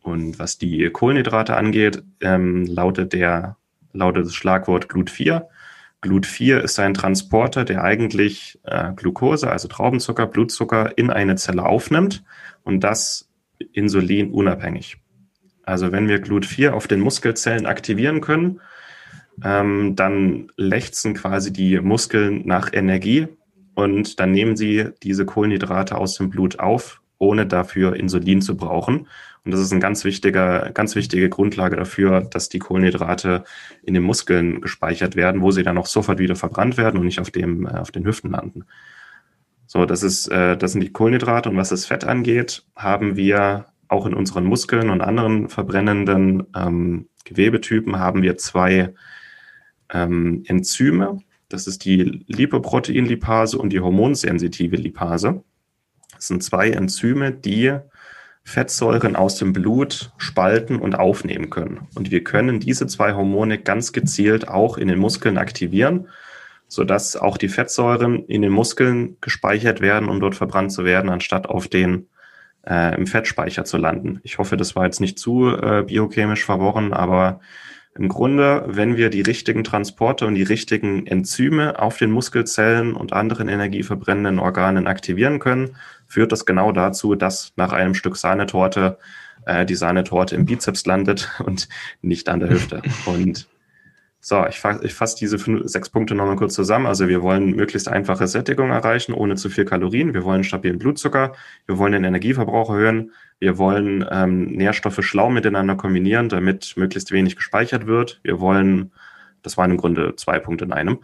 [0.02, 3.58] Und was die Kohlenhydrate angeht, ähm, lautet der
[3.94, 5.48] lautet das Schlagwort Glut 4.
[6.04, 12.24] GLUT4 ist ein Transporter, der eigentlich äh, Glucose, also Traubenzucker, Blutzucker in eine Zelle aufnimmt
[12.64, 13.30] und das
[13.72, 14.98] insulinunabhängig.
[15.64, 18.60] Also wenn wir GLUT4 auf den Muskelzellen aktivieren können,
[19.44, 23.28] ähm, dann lechzen quasi die Muskeln nach Energie
[23.74, 29.08] und dann nehmen sie diese Kohlenhydrate aus dem Blut auf, ohne dafür Insulin zu brauchen.
[29.46, 33.44] Und das ist eine ganz wichtiger, ganz wichtige Grundlage dafür, dass die Kohlenhydrate
[33.84, 37.20] in den Muskeln gespeichert werden, wo sie dann auch sofort wieder verbrannt werden und nicht
[37.20, 38.64] auf dem, äh, auf den Hüften landen.
[39.68, 41.50] So, das ist, äh, das sind die Kohlenhydrate.
[41.50, 47.10] Und was das Fett angeht, haben wir auch in unseren Muskeln und anderen verbrennenden ähm,
[47.26, 48.94] Gewebetypen haben wir zwei
[49.92, 51.20] ähm, Enzyme.
[51.50, 55.44] Das ist die Lipoproteinlipase und die hormonsensitive Lipase.
[56.16, 57.78] Das sind zwei Enzyme, die
[58.44, 61.88] Fettsäuren aus dem Blut spalten und aufnehmen können.
[61.96, 66.08] Und wir können diese zwei Hormone ganz gezielt auch in den Muskeln aktivieren,
[66.68, 71.48] sodass auch die Fettsäuren in den Muskeln gespeichert werden, um dort verbrannt zu werden, anstatt
[71.48, 72.08] auf den
[72.68, 74.20] äh, im Fettspeicher zu landen.
[74.24, 77.40] Ich hoffe, das war jetzt nicht zu äh, biochemisch verworren, aber
[77.96, 83.14] im Grunde, wenn wir die richtigen Transporte und die richtigen Enzyme auf den Muskelzellen und
[83.14, 85.76] anderen energieverbrennenden Organen aktivieren können,
[86.14, 89.00] führt das genau dazu, dass nach einem Stück Sahnetorte
[89.46, 91.68] äh, die Sahnetorte im Bizeps landet und
[92.02, 92.82] nicht an der Hüfte.
[93.06, 93.48] Und
[94.26, 96.86] so, ich fasse fass diese fünf, sechs Punkte nochmal kurz zusammen.
[96.86, 100.14] Also wir wollen möglichst einfache Sättigung erreichen, ohne zu viel Kalorien.
[100.14, 101.34] Wir wollen stabilen Blutzucker.
[101.66, 103.12] Wir wollen den Energieverbrauch erhöhen.
[103.40, 108.22] Wir wollen ähm, Nährstoffe schlau miteinander kombinieren, damit möglichst wenig gespeichert wird.
[108.24, 108.94] Wir wollen,
[109.42, 111.00] das waren im Grunde zwei Punkte in einem.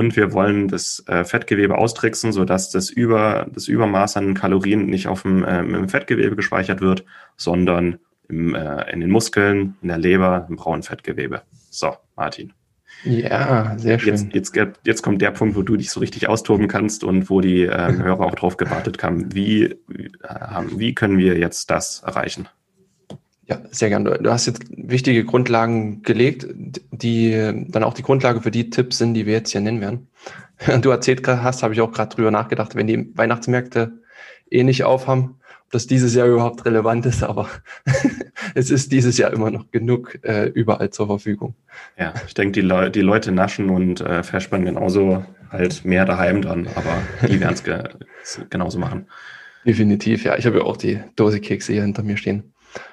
[0.00, 5.08] Und wir wollen das äh, Fettgewebe austricksen, sodass das, über, das Übermaß an Kalorien nicht
[5.08, 7.04] auf dem, äh, im Fettgewebe gespeichert wird,
[7.36, 11.42] sondern im, äh, in den Muskeln, in der Leber, im braunen Fettgewebe.
[11.68, 12.54] So, Martin.
[13.04, 14.30] Ja, sehr schön.
[14.32, 17.42] Jetzt, jetzt, jetzt kommt der Punkt, wo du dich so richtig austoben kannst und wo
[17.42, 19.34] die ähm, Hörer auch drauf gewartet haben.
[19.34, 19.76] Wie, äh,
[20.76, 22.48] wie können wir jetzt das erreichen?
[23.50, 24.18] Ja, sehr gerne.
[24.22, 26.46] Du hast jetzt wichtige Grundlagen gelegt,
[26.92, 27.32] die
[27.66, 30.08] dann auch die Grundlage für die Tipps sind, die wir jetzt hier nennen werden.
[30.82, 33.92] Du erzählt hast, habe ich auch gerade drüber nachgedacht, wenn die Weihnachtsmärkte
[34.50, 37.48] eh nicht aufhaben, ob das dieses Jahr überhaupt relevant ist, aber
[38.54, 41.54] es ist dieses Jahr immer noch genug äh, überall zur Verfügung.
[41.98, 46.42] Ja, ich denke, die, Le die Leute naschen und äh, verspannen genauso halt mehr daheim
[46.42, 47.82] dann, aber die werden es ge
[48.50, 49.06] genauso machen.
[49.64, 50.36] Definitiv, ja.
[50.36, 52.52] Ich habe ja auch die Dose Kekse hier hinter mir stehen.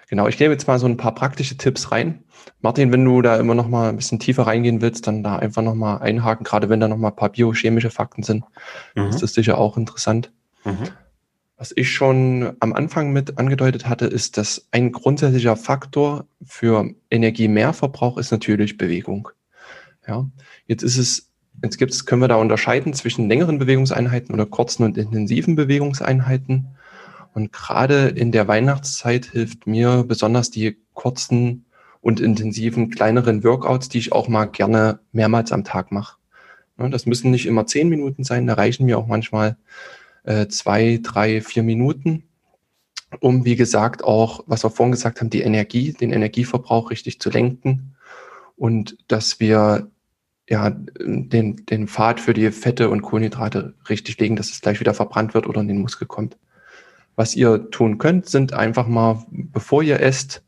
[0.09, 2.23] Genau, ich gebe jetzt mal so ein paar praktische Tipps rein.
[2.61, 5.61] Martin, wenn du da immer noch mal ein bisschen tiefer reingehen willst, dann da einfach
[5.61, 8.45] noch mal einhaken, gerade wenn da noch mal ein paar biochemische Fakten sind.
[8.95, 9.09] Mhm.
[9.09, 10.31] Ist das sicher auch interessant.
[10.63, 10.89] Mhm.
[11.57, 18.17] Was ich schon am Anfang mit angedeutet hatte, ist, dass ein grundsätzlicher Faktor für Energiemehrverbrauch
[18.17, 19.29] ist natürlich Bewegung.
[20.07, 20.29] Ja,
[20.67, 21.31] jetzt ist es,
[21.63, 26.76] jetzt gibt es, können wir da unterscheiden zwischen längeren Bewegungseinheiten oder kurzen und intensiven Bewegungseinheiten.
[27.33, 31.65] Und gerade in der Weihnachtszeit hilft mir besonders die kurzen
[32.01, 36.17] und intensiven kleineren Workouts, die ich auch mal gerne mehrmals am Tag mache.
[36.77, 39.57] Das müssen nicht immer zehn Minuten sein, da reichen mir auch manchmal
[40.23, 42.23] äh, zwei, drei, vier Minuten,
[43.19, 47.29] um, wie gesagt, auch, was wir vorhin gesagt haben, die Energie, den Energieverbrauch richtig zu
[47.29, 47.95] lenken
[48.55, 49.89] und dass wir
[50.49, 54.93] ja, den, den Pfad für die Fette und Kohlenhydrate richtig legen, dass es gleich wieder
[54.93, 56.37] verbrannt wird oder in den Muskel kommt.
[57.17, 60.43] Was ihr tun könnt, sind einfach mal, bevor ihr esst,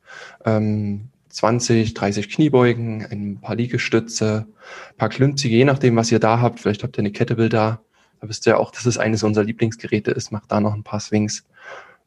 [0.46, 4.48] ähm, 20, 30 Kniebeugen, ein paar Liegestütze,
[4.92, 6.62] ein paar Klünzige, je nachdem, was ihr da habt.
[6.62, 7.82] Vielleicht habt ihr eine Kettlebell da
[8.20, 10.32] da wisst ihr ja auch, dass es eines unserer Lieblingsgeräte ist.
[10.32, 11.46] Macht da noch ein paar Swings.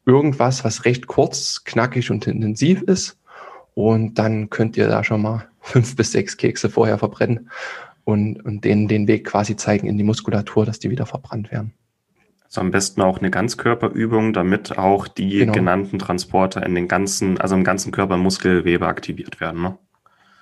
[0.05, 3.17] Irgendwas, was recht kurz, knackig und intensiv ist.
[3.73, 7.49] Und dann könnt ihr da schon mal fünf bis sechs Kekse vorher verbrennen
[8.03, 11.73] und, und denen den Weg quasi zeigen in die Muskulatur, dass die wieder verbrannt werden.
[12.53, 15.53] Also am besten auch eine Ganzkörperübung, damit auch die genau.
[15.53, 19.63] genannten Transporter in den ganzen, also im ganzen Körper Muskelgewebe aktiviert werden.
[19.63, 19.77] Ne?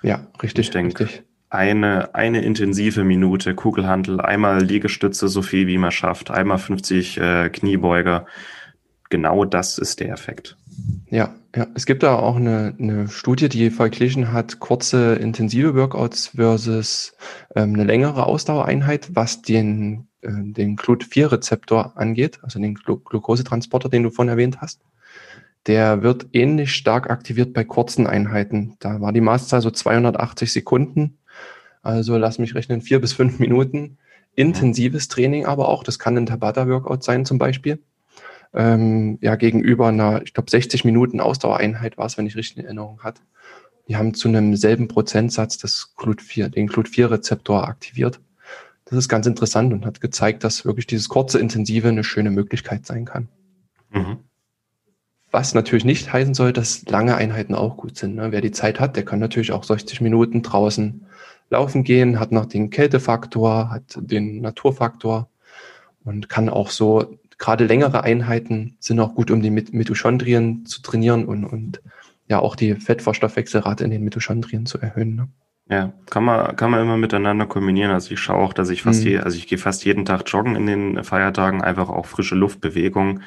[0.02, 0.66] Ja, richtig.
[0.66, 6.30] Ich denke, richtig eine, eine intensive Minute Kugelhandel, einmal Liegestütze, so viel wie man schafft,
[6.30, 8.26] einmal 50 äh, Kniebeuger.
[9.10, 10.56] Genau das ist der Effekt.
[11.10, 16.28] Ja, ja, es gibt da auch eine, eine Studie, die verglichen hat kurze intensive Workouts
[16.28, 17.14] versus
[17.54, 24.10] ähm, eine längere Ausdauereinheit, was den, den GLUT4-Rezeptor angeht, also den Glu Glukosetransporter, den du
[24.10, 24.80] vorhin erwähnt hast.
[25.66, 28.76] Der wird ähnlich stark aktiviert bei kurzen Einheiten.
[28.80, 31.18] Da war die Maßzahl so 280 Sekunden
[31.82, 33.98] also lass mich rechnen, vier bis fünf Minuten.
[34.34, 35.82] Intensives Training aber auch.
[35.84, 37.82] Das kann ein Tabata-Workout sein zum Beispiel.
[38.54, 42.64] Ähm, ja, gegenüber einer, ich glaube, 60 Minuten Ausdauereinheit war es, wenn ich richtig in
[42.64, 43.20] Erinnerung hat.
[43.88, 48.20] Die haben zu einem selben Prozentsatz das Glut 4, den Glut 4 Rezeptor aktiviert.
[48.92, 52.84] Das ist ganz interessant und hat gezeigt, dass wirklich dieses kurze Intensive eine schöne Möglichkeit
[52.84, 53.28] sein kann.
[53.90, 54.18] Mhm.
[55.30, 58.16] Was natürlich nicht heißen soll, dass lange Einheiten auch gut sind.
[58.16, 58.32] Ne?
[58.32, 61.06] Wer die Zeit hat, der kann natürlich auch 60 Minuten draußen
[61.48, 65.30] laufen gehen, hat noch den Kältefaktor, hat den Naturfaktor
[66.04, 71.24] und kann auch so, gerade längere Einheiten sind auch gut, um die Mitochondrien zu trainieren
[71.24, 71.80] und, und
[72.28, 75.14] ja auch die Fettverstoffwechselrate in den Mitochondrien zu erhöhen.
[75.14, 75.28] Ne?
[75.72, 77.92] Ja, kann man, kann man immer miteinander kombinieren.
[77.92, 79.10] Also ich schaue auch, dass ich fast mhm.
[79.10, 83.20] je, also ich gehe fast jeden Tag joggen in den Feiertagen, einfach auch frische Luftbewegung,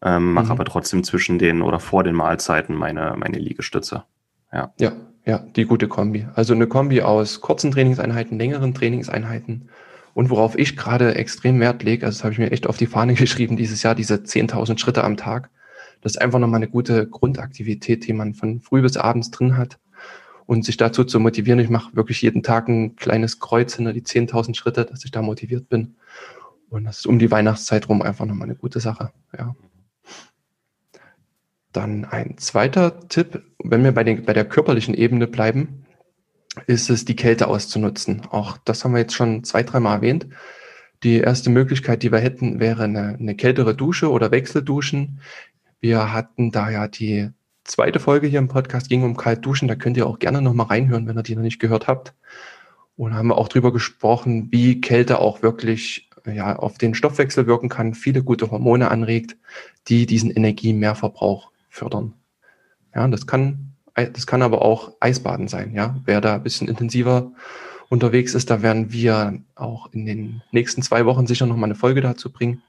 [0.00, 0.52] ähm, mache mhm.
[0.52, 4.04] aber trotzdem zwischen den oder vor den Mahlzeiten meine, meine Liegestütze.
[4.52, 4.72] Ja.
[4.78, 4.92] Ja,
[5.24, 6.28] ja, die gute Kombi.
[6.36, 9.68] Also eine Kombi aus kurzen Trainingseinheiten, längeren Trainingseinheiten
[10.14, 12.86] und worauf ich gerade extrem Wert lege, also das habe ich mir echt auf die
[12.86, 15.50] Fahne geschrieben dieses Jahr, diese 10.000 Schritte am Tag.
[16.00, 19.80] Das ist einfach nochmal eine gute Grundaktivität, die man von früh bis abends drin hat
[20.48, 21.60] und sich dazu zu motivieren.
[21.60, 25.20] Ich mache wirklich jeden Tag ein kleines Kreuz hinter die 10.000 Schritte, dass ich da
[25.20, 25.96] motiviert bin.
[26.70, 29.12] Und das ist um die Weihnachtszeit rum einfach nochmal eine gute Sache.
[29.36, 29.54] Ja.
[31.72, 35.84] Dann ein zweiter Tipp, wenn wir bei, den, bei der körperlichen Ebene bleiben,
[36.66, 38.22] ist es, die Kälte auszunutzen.
[38.30, 40.28] Auch das haben wir jetzt schon zwei, dreimal erwähnt.
[41.02, 45.20] Die erste Möglichkeit, die wir hätten, wäre eine, eine kältere Dusche oder Wechselduschen.
[45.78, 47.32] Wir hatten da ja die
[47.68, 49.68] zweite Folge hier im Podcast, ging um Kaltduschen.
[49.68, 52.14] Da könnt ihr auch gerne nochmal reinhören, wenn ihr die noch nicht gehört habt.
[52.96, 57.68] Und haben wir auch drüber gesprochen, wie Kälte auch wirklich ja, auf den Stoffwechsel wirken
[57.68, 59.36] kann, viele gute Hormone anregt,
[59.88, 62.14] die diesen Energiemehrverbrauch fördern.
[62.94, 65.74] Ja, das kann, das kann aber auch Eisbaden sein.
[65.74, 67.32] Ja, wer da ein bisschen intensiver
[67.88, 71.74] unterwegs ist, da werden wir auch in den nächsten zwei Wochen sicher noch mal eine
[71.74, 72.62] Folge dazu bringen.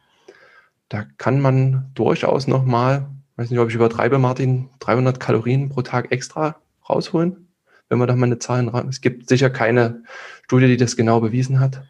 [0.88, 3.10] Da kann man durchaus noch mal,
[3.40, 6.58] weiß nicht, ob ich übertreibe, Martin, 300 Kalorien pro Tag extra
[6.90, 7.48] rausholen,
[7.88, 8.90] wenn man da mal eine Zahl ran.
[8.90, 10.04] Es gibt sicher keine
[10.44, 11.82] Studie, die das genau bewiesen hat.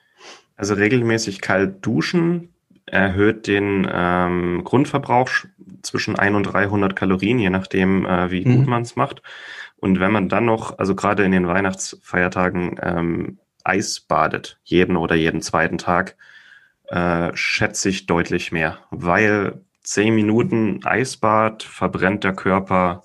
[0.55, 2.49] Also regelmäßig kalt duschen
[2.85, 5.29] erhöht den ähm, Grundverbrauch
[5.81, 8.69] zwischen 1 und 300 Kalorien, je nachdem, äh, wie gut mhm.
[8.69, 9.23] man es macht.
[9.77, 15.15] Und wenn man dann noch, also gerade in den Weihnachtsfeiertagen, ähm, Eis badet, jeden oder
[15.15, 16.15] jeden zweiten Tag,
[16.87, 23.01] äh, schätze ich deutlich mehr, weil 10 Minuten Eisbad verbrennt der Körper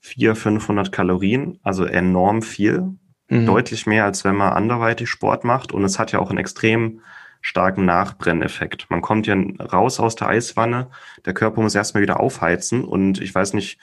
[0.00, 2.96] 400, 500 Kalorien, also enorm viel,
[3.28, 3.44] mhm.
[3.44, 5.72] deutlich mehr, als wenn man anderweitig Sport macht.
[5.72, 7.00] Und es hat ja auch einen extrem
[7.42, 8.86] starken Nachbrenneffekt.
[8.88, 10.88] Man kommt ja raus aus der Eiswanne,
[11.26, 13.78] der Körper muss erstmal wieder aufheizen und ich weiß nicht,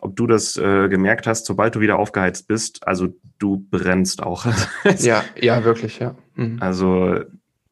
[0.00, 4.46] ob du das äh, gemerkt hast, sobald du wieder aufgeheizt bist, also du brennst auch.
[4.98, 6.16] ja, ja, wirklich, ja.
[6.34, 6.56] Mhm.
[6.60, 7.20] Also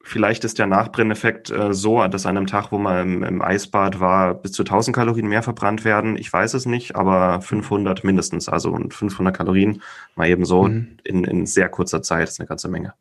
[0.03, 3.99] vielleicht ist der Nachbrenneffekt äh, so, dass an einem Tag, wo man im, im, Eisbad
[3.99, 6.17] war, bis zu 1000 Kalorien mehr verbrannt werden.
[6.17, 8.49] Ich weiß es nicht, aber 500 mindestens.
[8.49, 9.81] Also und 500 Kalorien
[10.15, 10.97] mal eben so mhm.
[11.03, 12.93] in, in sehr kurzer Zeit ist eine ganze Menge.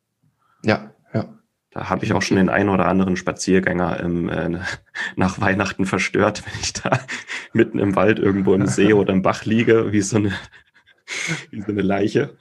[0.63, 1.25] Ja, ja.
[1.73, 4.59] Da habe ich auch schon den einen oder anderen Spaziergänger im, äh,
[5.17, 6.99] nach Weihnachten verstört, wenn ich da
[7.53, 10.33] mitten im Wald irgendwo im See oder im Bach liege, wie so eine,
[11.51, 12.37] wie so eine Leiche.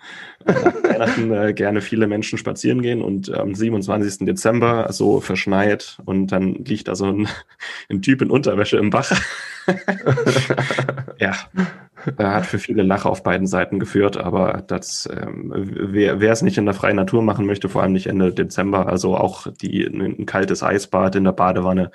[0.45, 4.25] Nach Weihnachten äh, gerne viele Menschen spazieren gehen und am 27.
[4.25, 7.27] Dezember so verschneit und dann liegt da so ein,
[7.89, 9.11] ein Typ in Unterwäsche im Bach.
[11.19, 11.35] ja,
[12.17, 16.57] hat für viele Lache auf beiden Seiten geführt, aber das, ähm, wer, wer es nicht
[16.57, 20.25] in der freien Natur machen möchte, vor allem nicht Ende Dezember, also auch die, ein
[20.25, 21.91] kaltes Eisbad in der Badewanne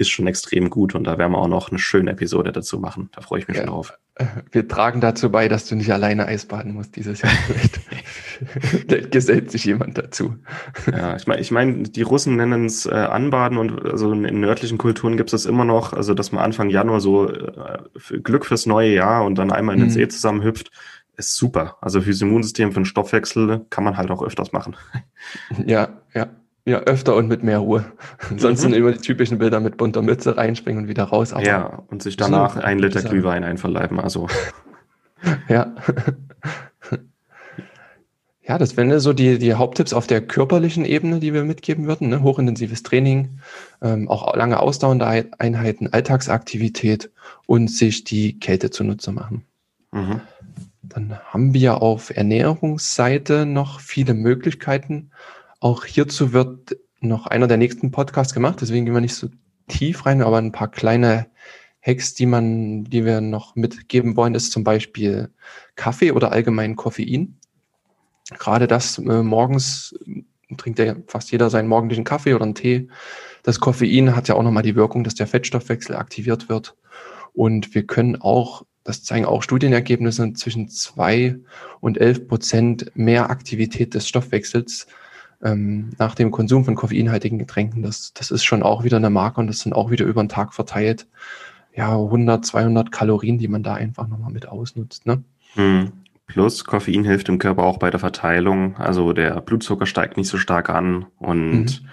[0.00, 3.10] ist schon extrem gut und da werden wir auch noch eine schöne Episode dazu machen.
[3.12, 3.98] Da freue ich mich ja, schon drauf.
[4.14, 7.32] Äh, wir tragen dazu bei, dass du nicht alleine Eisbaden musst dieses Jahr.
[8.60, 10.36] Vielleicht gesellt sich jemand dazu.
[10.90, 14.78] Ja, ich meine, ich mein, die Russen nennen es äh, Anbaden und also in nördlichen
[14.78, 18.46] Kulturen gibt es das immer noch, also dass man Anfang Januar so äh, für Glück
[18.46, 19.92] fürs neue Jahr und dann einmal in den mhm.
[19.92, 20.70] See zusammenhüpft,
[21.18, 21.76] ist super.
[21.82, 24.76] Also fürs Immunsystem, für den Stoffwechsel kann man halt auch öfters machen.
[25.66, 26.28] Ja, ja.
[26.70, 27.84] Ja, öfter und mit mehr Ruhe.
[28.36, 28.62] Sonst mhm.
[28.62, 31.34] sind immer die typischen Bilder mit bunter Mütze reinspringen und wieder raus.
[31.42, 33.98] Ja, und sich danach ein Liter Glühwein einverleiben.
[33.98, 34.28] Also.
[35.48, 35.74] ja.
[38.42, 42.08] Ja, das wären so die, die Haupttipps auf der körperlichen Ebene, die wir mitgeben würden.
[42.08, 42.20] Ne?
[42.22, 43.38] Hochintensives Training,
[43.80, 45.06] ähm, auch lange ausdauernde
[45.38, 47.12] Einheiten, Alltagsaktivität
[47.46, 49.44] und sich die Kälte zunutze machen.
[49.92, 50.20] Mhm.
[50.82, 55.12] Dann haben wir auf Ernährungsseite noch viele Möglichkeiten.
[55.60, 59.28] Auch hierzu wird noch einer der nächsten Podcasts gemacht, deswegen gehen wir nicht so
[59.68, 61.26] tief rein, aber ein paar kleine
[61.80, 65.30] Hacks, die man, die wir noch mitgeben wollen, ist zum Beispiel
[65.76, 67.40] Kaffee oder allgemein Koffein
[68.38, 69.94] gerade das äh, morgens
[70.56, 72.88] trinkt ja fast jeder seinen morgendlichen Kaffee oder einen Tee.
[73.42, 76.76] Das Koffein hat ja auch nochmal die Wirkung, dass der Fettstoffwechsel aktiviert wird.
[77.32, 81.36] Und wir können auch, das zeigen auch Studienergebnisse, zwischen zwei
[81.80, 84.88] und elf Prozent mehr Aktivität des Stoffwechsels
[85.42, 89.40] ähm, nach dem Konsum von koffeinhaltigen Getränken, das, das ist schon auch wieder eine Marke
[89.40, 91.06] und das sind auch wieder über den Tag verteilt,
[91.74, 95.06] ja, 100, 200 Kalorien, die man da einfach nochmal mit ausnutzt.
[95.06, 95.22] Ne?
[95.54, 95.92] Hm.
[96.26, 98.76] Plus Koffein hilft im Körper auch bei der Verteilung.
[98.76, 101.88] Also der Blutzucker steigt nicht so stark an und mhm.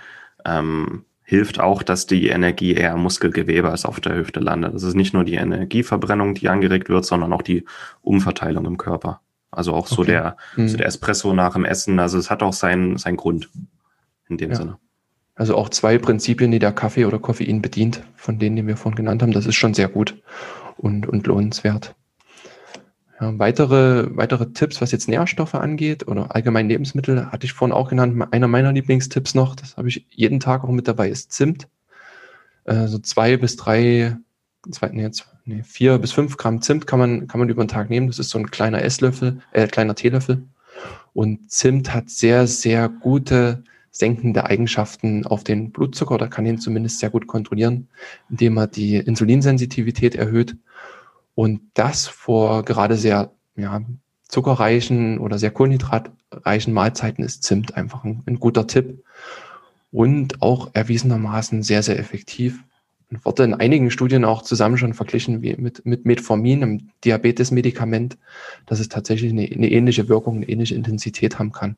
[0.45, 4.75] ähm, hilft auch, dass die Energie eher im Muskelgewebe als auf der Hüfte landet.
[4.75, 7.65] Das ist nicht nur die Energieverbrennung, die angeregt wird, sondern auch die
[8.01, 9.21] Umverteilung im Körper.
[9.51, 10.67] Also auch so der, mhm.
[10.67, 11.99] so der Espresso nach dem Essen.
[11.99, 13.49] Also es hat auch seinen, seinen Grund
[14.29, 14.55] in dem ja.
[14.57, 14.77] Sinne.
[15.35, 18.95] Also auch zwei Prinzipien, die der Kaffee oder Koffein bedient, von denen, die wir vorhin
[18.95, 20.21] genannt haben, das ist schon sehr gut
[20.77, 21.95] und, und lohnenswert.
[23.19, 27.89] Ja, weitere, weitere Tipps, was jetzt Nährstoffe angeht oder allgemein Lebensmittel, hatte ich vorhin auch
[27.89, 28.27] genannt.
[28.31, 31.67] Einer meiner Lieblingstipps noch, das habe ich jeden Tag auch mit dabei, ist Zimt.
[32.65, 34.17] Äh, so zwei bis drei,
[34.69, 35.09] zwei, nee,
[35.47, 38.07] nee, vier bis fünf Gramm Zimt kann man, kann man über den Tag nehmen.
[38.07, 40.43] Das ist so ein kleiner Esslöffel, äh, kleiner Teelöffel.
[41.13, 46.99] Und Zimt hat sehr, sehr gute senkende Eigenschaften auf den Blutzucker oder kann ihn zumindest
[46.99, 47.87] sehr gut kontrollieren,
[48.29, 50.55] indem er die Insulinsensitivität erhöht
[51.33, 53.81] und das vor gerade sehr ja,
[54.27, 59.03] zuckerreichen oder sehr kohlenhydratreichen Mahlzeiten ist Zimt einfach ein, ein guter Tipp
[59.91, 62.63] und auch erwiesenermaßen sehr, sehr effektiv.
[63.09, 68.17] Und wurde in einigen Studien auch zusammen schon verglichen wie mit, mit Metformin, einem Diabetes-Medikament,
[68.65, 71.77] dass es tatsächlich eine, eine ähnliche Wirkung, eine ähnliche Intensität haben kann.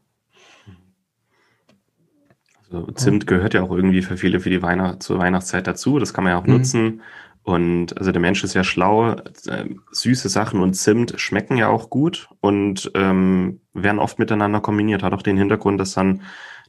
[2.72, 6.00] Also Zimt gehört ja auch irgendwie für viele für die Weihnacht zur Weihnachtszeit dazu.
[6.00, 6.54] Das kann man ja auch mhm.
[6.54, 7.02] nutzen.
[7.44, 9.14] Und also der Mensch ist ja schlau.
[9.14, 15.04] Äh, süße Sachen und Zimt schmecken ja auch gut und ähm, werden oft miteinander kombiniert.
[15.04, 16.22] Hat auch den Hintergrund, dass dann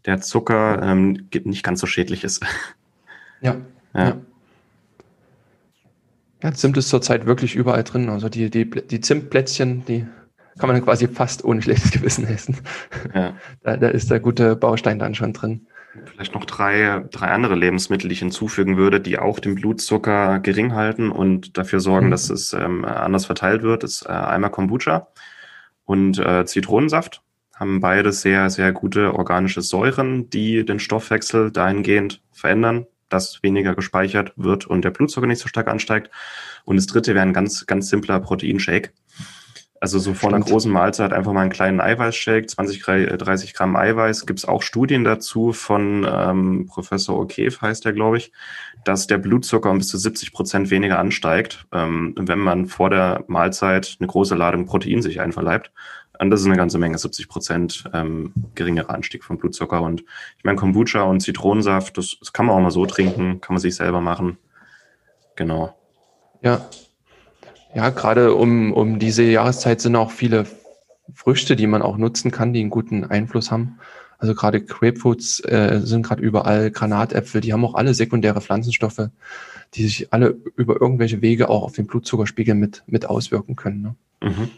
[0.06, 2.44] der Zucker ähm, nicht ganz so schädlich ist.
[3.42, 3.56] Ja.
[3.94, 4.04] ja.
[4.04, 4.16] ja.
[6.42, 8.08] Ja, Zimt ist zurzeit wirklich überall drin.
[8.08, 10.06] Also die, die, die Zimtplätzchen, die
[10.58, 12.56] kann man quasi fast ohne schlechtes Gewissen essen.
[13.14, 13.34] Ja.
[13.62, 15.66] Da, da ist der gute Baustein dann schon drin.
[16.06, 20.74] Vielleicht noch drei, drei andere Lebensmittel, die ich hinzufügen würde, die auch den Blutzucker gering
[20.74, 22.10] halten und dafür sorgen, mhm.
[22.12, 23.84] dass es ähm, anders verteilt wird.
[23.84, 25.08] Ist äh, einmal Kombucha
[25.84, 27.22] und äh, Zitronensaft.
[27.54, 34.32] Haben beide sehr, sehr gute organische Säuren, die den Stoffwechsel dahingehend verändern, dass weniger gespeichert
[34.36, 36.10] wird und der Blutzucker nicht so stark ansteigt.
[36.64, 38.92] Und das dritte wäre ein ganz, ganz simpler Proteinshake.
[39.82, 44.26] Also so vor einer großen Mahlzeit einfach mal einen kleinen Eiweißshake, 20, 30 Gramm Eiweiß.
[44.26, 48.30] Gibt es auch Studien dazu von ähm, Professor O'Keefe, heißt der, glaube ich,
[48.84, 53.24] dass der Blutzucker um bis zu 70 Prozent weniger ansteigt, ähm, wenn man vor der
[53.26, 55.72] Mahlzeit eine große Ladung Protein sich einverleibt.
[56.20, 59.80] Und das ist eine ganze Menge, 70 Prozent ähm, geringerer Anstieg von Blutzucker.
[59.80, 60.02] Und
[60.36, 63.60] ich meine, Kombucha und Zitronensaft, das, das kann man auch mal so trinken, kann man
[63.60, 64.36] sich selber machen.
[65.34, 65.74] Genau.
[66.42, 66.68] Ja,
[67.74, 70.44] ja, gerade um, um diese Jahreszeit sind auch viele
[71.14, 73.78] Früchte, die man auch nutzen kann, die einen guten Einfluss haben.
[74.18, 79.08] Also gerade Grapefruits äh, sind gerade überall, Granatäpfel, die haben auch alle sekundäre Pflanzenstoffe,
[79.72, 83.80] die sich alle über irgendwelche Wege auch auf den Blutzuckerspiegel mit, mit auswirken können.
[83.80, 83.94] Ne?
[84.28, 84.50] Mhm.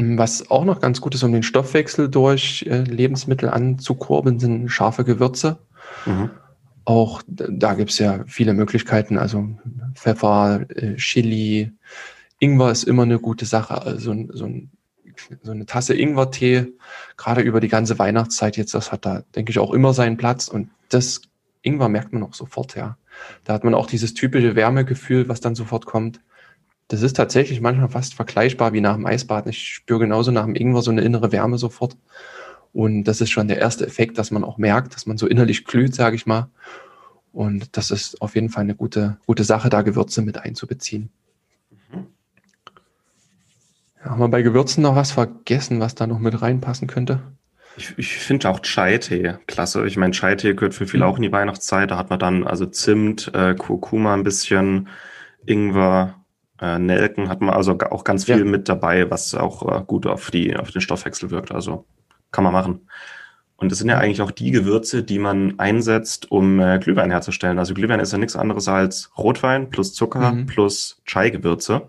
[0.00, 5.04] Was auch noch ganz gut ist, um den Stoffwechsel durch äh, Lebensmittel anzukurbeln, sind scharfe
[5.04, 5.58] Gewürze.
[6.06, 6.30] Mhm.
[6.84, 9.48] Auch da gibt's ja viele Möglichkeiten, also
[9.94, 11.72] Pfeffer, äh, Chili,
[12.38, 13.82] Ingwer ist immer eine gute Sache.
[13.82, 14.70] Also so, ein,
[15.42, 16.72] so eine Tasse Ingwertee,
[17.16, 20.46] gerade über die ganze Weihnachtszeit jetzt, das hat da, denke ich, auch immer seinen Platz.
[20.46, 21.22] Und das
[21.62, 22.96] Ingwer merkt man auch sofort, ja.
[23.42, 26.20] Da hat man auch dieses typische Wärmegefühl, was dann sofort kommt.
[26.88, 29.50] Das ist tatsächlich manchmal fast vergleichbar wie nach dem Eisbaden.
[29.50, 31.96] Ich spüre genauso nach dem Ingwer so eine innere Wärme sofort.
[32.72, 35.66] Und das ist schon der erste Effekt, dass man auch merkt, dass man so innerlich
[35.66, 36.48] glüht, sage ich mal.
[37.32, 41.10] Und das ist auf jeden Fall eine gute, gute Sache, da Gewürze mit einzubeziehen.
[41.92, 42.06] Mhm.
[43.98, 47.20] Ja, haben wir bei Gewürzen noch was vergessen, was da noch mit reinpassen könnte?
[47.76, 49.86] Ich, ich finde auch Chai-Tee klasse.
[49.86, 51.10] Ich meine, Chai-Tee gehört für viele mhm.
[51.10, 51.90] auch in die Weihnachtszeit.
[51.90, 54.88] Da hat man dann also Zimt, äh, Kurkuma ein bisschen,
[55.46, 56.17] Ingwer,
[56.60, 58.44] äh, Nelken hat man also auch ganz viel ja.
[58.44, 61.52] mit dabei, was auch äh, gut auf, die, auf den Stoffwechsel wirkt.
[61.52, 61.84] Also
[62.30, 62.88] kann man machen.
[63.56, 67.58] Und das sind ja eigentlich auch die Gewürze, die man einsetzt, um äh, Glühwein herzustellen.
[67.58, 70.46] Also Glühwein ist ja nichts anderes als Rotwein plus Zucker mhm.
[70.46, 71.88] plus Chai-Gewürze.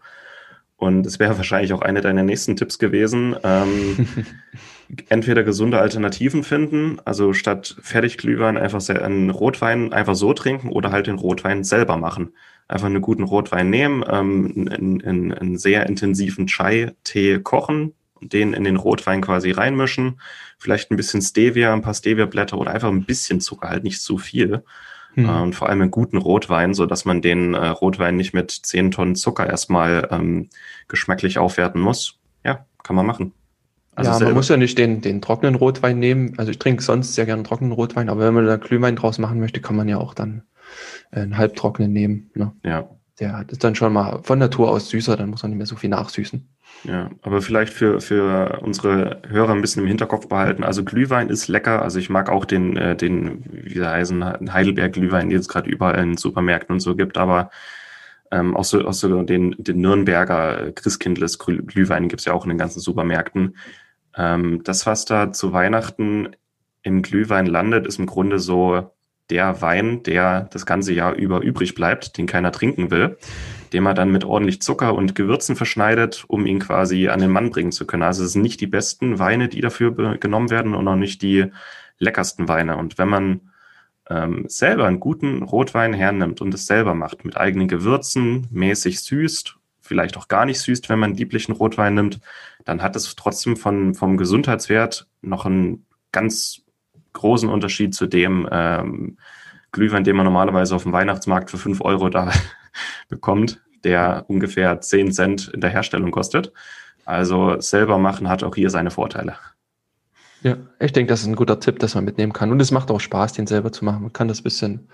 [0.78, 3.36] Und es wäre wahrscheinlich auch eine deiner nächsten Tipps gewesen.
[3.44, 4.08] Ähm,
[5.10, 11.06] entweder gesunde Alternativen finden, also statt Fertigglühwein einfach einen Rotwein einfach so trinken oder halt
[11.06, 12.34] den Rotwein selber machen.
[12.70, 18.64] Einfach einen guten Rotwein nehmen, ähm, einen, einen, einen sehr intensiven Chai-Tee kochen, den in
[18.64, 20.22] den Rotwein quasi reinmischen,
[20.58, 24.18] vielleicht ein bisschen Stevia, ein paar Stevia-Blätter oder einfach ein bisschen Zucker, halt nicht zu
[24.18, 24.64] viel.
[25.16, 25.30] Mhm.
[25.30, 28.92] und vor allem einen guten Rotwein, so dass man den äh, Rotwein nicht mit 10
[28.92, 30.50] Tonnen Zucker erstmal ähm,
[30.88, 32.20] geschmacklich aufwerten muss.
[32.46, 33.34] Ja, kann man machen.
[33.96, 34.32] Also ja, selber.
[34.32, 36.34] man muss ja nicht den, den trockenen Rotwein nehmen.
[36.38, 39.40] Also ich trinke sonst sehr gerne trockenen Rotwein, aber wenn man da Glühwein draus machen
[39.40, 40.44] möchte, kann man ja auch dann
[41.12, 42.32] einen halbtrockenen nehmen.
[42.34, 42.54] Ne?
[42.64, 42.90] Ja.
[43.20, 45.76] Der ist dann schon mal von Natur aus süßer, dann muss man nicht mehr so
[45.76, 46.48] viel nachsüßen.
[46.86, 50.64] Ja, aber vielleicht für, für unsere Hörer ein bisschen im Hinterkopf behalten.
[50.64, 51.82] Also Glühwein ist lecker.
[51.82, 55.70] Also ich mag auch den, äh, den wie der heißen, Heidelberg Glühwein, den es gerade
[55.70, 57.50] überall in Supermärkten und so gibt, aber
[58.32, 62.50] ähm, auch so, auch so den, den Nürnberger Christkindles Glühwein gibt es ja auch in
[62.50, 63.56] den ganzen Supermärkten.
[64.16, 66.30] Ähm, das, was da zu Weihnachten
[66.84, 68.92] im Glühwein landet, ist im Grunde so
[69.30, 73.18] der Wein, der das ganze Jahr über übrig bleibt, den keiner trinken will,
[73.74, 77.52] den man dann mit ordentlich Zucker und Gewürzen verschneidet, um ihn quasi an den Mann
[77.52, 78.04] bringen zu können.
[78.04, 81.46] Also es sind nicht die besten Weine, die dafür genommen werden und auch nicht die
[82.00, 82.78] leckersten Weine.
[82.78, 83.42] Und wenn man
[84.10, 89.56] ähm, selber einen guten Rotwein hernimmt und es selber macht, mit eigenen Gewürzen, mäßig süßt,
[89.82, 92.20] vielleicht auch gar nicht süßt, wenn man lieblichen Rotwein nimmt,
[92.66, 96.62] dann hat es trotzdem von, vom Gesundheitswert noch einen ganz
[97.14, 99.18] großen Unterschied zu dem ähm,
[99.72, 102.32] Glühwein, den man normalerweise auf dem Weihnachtsmarkt für fünf Euro da
[103.10, 106.52] bekommt, der ungefähr zehn Cent in der Herstellung kostet.
[107.06, 109.36] Also selber machen hat auch hier seine Vorteile.
[110.42, 112.52] Ja, ich denke, das ist ein guter Tipp, dass man mitnehmen kann.
[112.52, 114.04] Und es macht auch Spaß, den selber zu machen.
[114.04, 114.88] Man kann das bisschen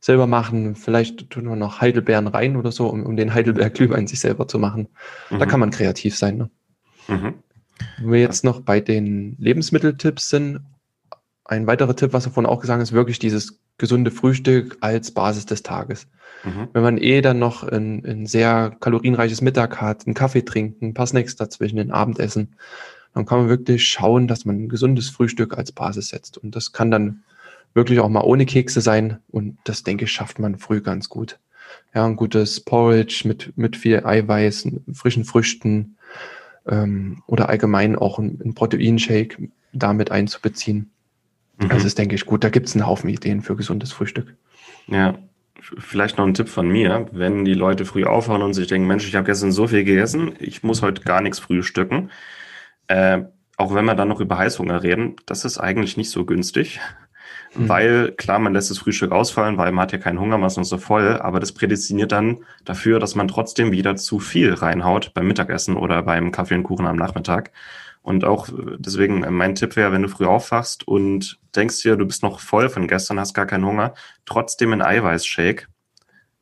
[0.00, 0.74] selber machen.
[0.74, 4.48] Vielleicht tun wir noch Heidelbeeren rein oder so, um, um den Heidelberg Glühwein sich selber
[4.48, 4.88] zu machen.
[5.30, 5.38] Mhm.
[5.38, 6.36] Da kann man kreativ sein.
[6.36, 6.50] Ne?
[7.08, 7.34] Mhm.
[7.98, 10.60] Wenn wir jetzt noch bei den Lebensmitteltipps sind,
[11.44, 15.62] ein weiterer Tipp, was davon auch gesagt ist, wirklich dieses gesunde Frühstück als Basis des
[15.62, 16.06] Tages.
[16.44, 16.68] Mhm.
[16.72, 20.94] Wenn man eh dann noch ein, ein, sehr kalorienreiches Mittag hat, einen Kaffee trinken, ein
[20.94, 22.56] paar Snacks dazwischen, ein Abendessen,
[23.14, 26.38] dann kann man wirklich schauen, dass man ein gesundes Frühstück als Basis setzt.
[26.38, 27.22] Und das kann dann
[27.74, 29.18] wirklich auch mal ohne Kekse sein.
[29.30, 31.38] Und das, denke ich, schafft man früh ganz gut.
[31.94, 35.96] Ja, ein gutes Porridge mit, mit viel Eiweiß, frischen Früchten
[36.66, 40.90] ähm, oder allgemein auch ein, ein Proteinshake damit einzubeziehen.
[41.58, 41.70] Mhm.
[41.70, 42.44] Also ist, denke ich, gut.
[42.44, 44.34] Da gibt es einen Haufen Ideen für gesundes Frühstück.
[44.86, 45.18] Ja,
[45.60, 47.06] vielleicht noch ein Tipp von mir.
[47.12, 50.32] Wenn die Leute früh aufhören und sich denken, Mensch, ich habe gestern so viel gegessen,
[50.38, 52.10] ich muss heute gar nichts frühstücken.
[52.88, 53.22] Äh,
[53.56, 56.80] auch wenn wir dann noch über Heißhunger reden, das ist eigentlich nicht so günstig.
[57.54, 57.68] Mhm.
[57.68, 60.56] Weil, klar, man lässt das Frühstück ausfallen, weil man hat ja keinen Hunger, man ist
[60.56, 65.12] noch so voll, aber das prädestiniert dann dafür, dass man trotzdem wieder zu viel reinhaut
[65.14, 67.52] beim Mittagessen oder beim Kaffee und Kuchen am Nachmittag.
[68.02, 72.06] Und auch deswegen, äh, mein Tipp wäre, wenn du früh aufwachst und denkst dir, du
[72.06, 75.66] bist noch voll von gestern, hast gar keinen Hunger, trotzdem ein Eiweißshake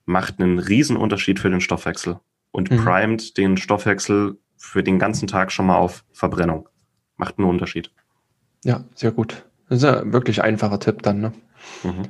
[0.07, 2.19] macht einen riesen Unterschied für den Stoffwechsel
[2.51, 2.85] und mhm.
[2.85, 6.69] primet den Stoffwechsel für den ganzen Tag schon mal auf Verbrennung.
[7.17, 7.91] Macht einen Unterschied.
[8.63, 9.47] Ja, sehr gut.
[9.69, 11.21] Das ist ein wirklich einfacher Tipp dann.
[11.21, 11.33] Ne?
[11.83, 12.09] Mhm.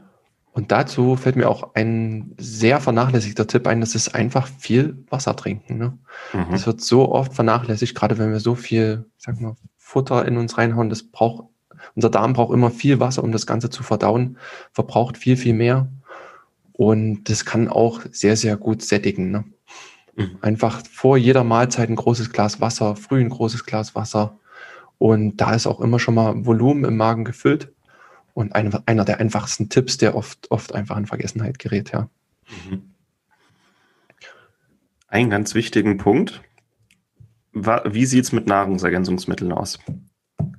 [0.52, 5.36] Und dazu fällt mir auch ein sehr vernachlässigter Tipp ein, das ist einfach viel Wasser
[5.36, 5.78] trinken.
[5.78, 5.98] Ne?
[6.32, 6.50] Mhm.
[6.50, 10.36] Das wird so oft vernachlässigt, gerade wenn wir so viel, ich sag mal, Futter in
[10.36, 10.90] uns reinhauen.
[10.90, 11.44] Das braucht,
[11.94, 14.38] unser Darm braucht immer viel Wasser, um das Ganze zu verdauen,
[14.72, 15.88] verbraucht viel, viel mehr.
[16.72, 19.30] Und das kann auch sehr, sehr gut sättigen.
[19.30, 19.44] Ne?
[20.20, 20.38] Mhm.
[20.42, 24.38] Einfach vor jeder Mahlzeit ein großes Glas Wasser, früh ein großes Glas Wasser.
[24.98, 27.72] Und da ist auch immer schon mal Volumen im Magen gefüllt.
[28.34, 32.08] Und ein, einer der einfachsten Tipps, der oft, oft einfach in Vergessenheit gerät, ja.
[32.68, 32.82] Mhm.
[35.08, 36.42] Einen ganz wichtigen Punkt.
[37.52, 39.80] Wie sieht es mit Nahrungsergänzungsmitteln aus?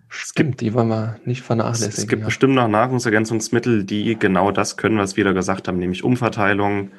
[0.09, 2.03] Stimmt, die wollen wir nicht vernachlässigen.
[2.03, 2.25] Es gibt ja.
[2.25, 6.91] bestimmt noch Nahrungsergänzungsmittel, die genau das können, was wir da gesagt haben, nämlich Umverteilung,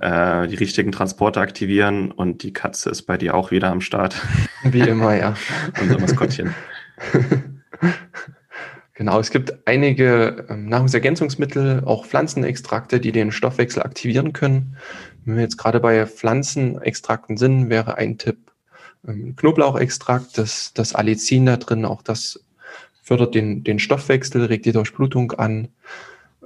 [0.00, 4.20] äh, die richtigen Transporte aktivieren und die Katze ist bei dir auch wieder am Start.
[4.64, 5.34] Wie immer, ja.
[5.80, 6.54] Unser Maskottchen.
[9.00, 14.76] Genau, es gibt einige ähm, Nahrungsergänzungsmittel, auch Pflanzenextrakte, die den Stoffwechsel aktivieren können.
[15.24, 18.52] Wenn wir jetzt gerade bei Pflanzenextrakten sind, wäre ein Tipp
[19.08, 22.44] ähm, Knoblauchextrakt, das, das Allicin da drin, auch das
[23.02, 25.68] fördert den, den Stoffwechsel, regt die Durchblutung an.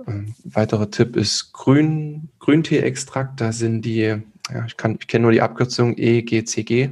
[0.06, 5.32] Ähm, weiterer Tipp ist Grün, Grüntee-Extrakt, da sind die, ja, ich, kann, ich kenne nur
[5.32, 6.90] die Abkürzung EGCG.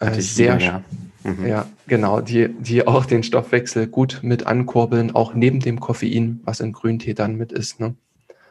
[0.00, 0.82] Äh, sehr, ja.
[1.24, 1.46] Mhm.
[1.46, 6.60] Ja, genau, die, die auch den Stoffwechsel gut mit ankurbeln, auch neben dem Koffein, was
[6.60, 7.80] in Grüntee dann mit ist.
[7.80, 7.94] Ne?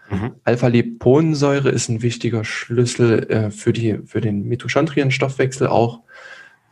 [0.10, 0.36] Mhm.
[0.44, 6.02] Alpha-Liponsäure ist ein wichtiger Schlüssel äh, für, die, für den Mitochondrien-Stoffwechsel auch,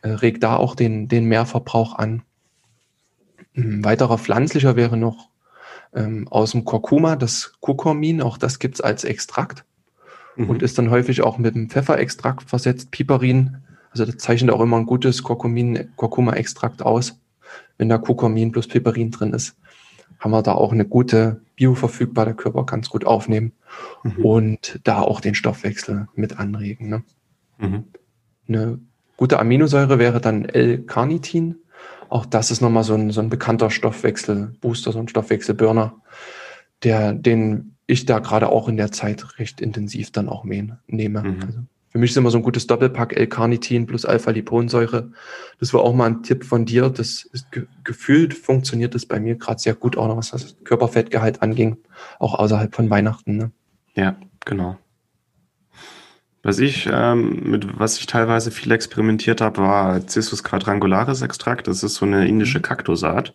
[0.02, 2.24] äh, regt da auch den, den Mehrverbrauch an.
[3.56, 5.30] Ein weiterer pflanzlicher wäre noch
[5.96, 9.66] ähm, aus dem Kurkuma, das Kurkumin, auch das gibt es als Extrakt
[10.36, 10.50] mhm.
[10.50, 13.58] und ist dann häufig auch mit dem Pfefferextrakt versetzt, Piperin
[13.96, 17.18] also das zeichnet auch immer ein gutes Kurkuma-Extrakt aus.
[17.78, 19.56] Wenn da Kurkumin plus Piperin drin ist,
[20.20, 23.54] haben wir da auch eine gute bioverfügbare Körper ganz gut aufnehmen
[24.04, 24.26] mhm.
[24.26, 26.90] und da auch den Stoffwechsel mit anregen.
[26.90, 27.04] Ne?
[27.58, 27.86] Mhm.
[28.50, 28.80] Eine
[29.16, 31.56] gute Aminosäure wäre dann L-Carnitin.
[32.10, 36.02] Auch das ist nochmal so ein, so ein bekannter Stoffwechselbooster, so ein Stoffwechselburner,
[36.84, 40.80] der, den ich da gerade auch in der Zeit recht intensiv dann auch nehme.
[40.88, 41.40] Mhm.
[41.42, 41.60] Also
[41.96, 45.12] für mich ist immer so ein gutes Doppelpack L-Carnitin plus Alpha-Liponsäure.
[45.60, 46.90] Das war auch mal ein Tipp von dir.
[46.90, 50.58] Das ist ge gefühlt funktioniert das bei mir gerade sehr gut, auch noch was das
[50.66, 51.78] Körperfettgehalt anging,
[52.20, 53.38] auch außerhalb von Weihnachten.
[53.38, 53.52] Ne?
[53.94, 54.78] Ja, genau.
[56.46, 61.68] Was ich, ähm, mit was ich teilweise viel experimentiert habe, war Cissus quadrangularis Extrakt.
[61.68, 62.62] Das ist so eine indische mhm.
[62.62, 63.34] Kaktusart,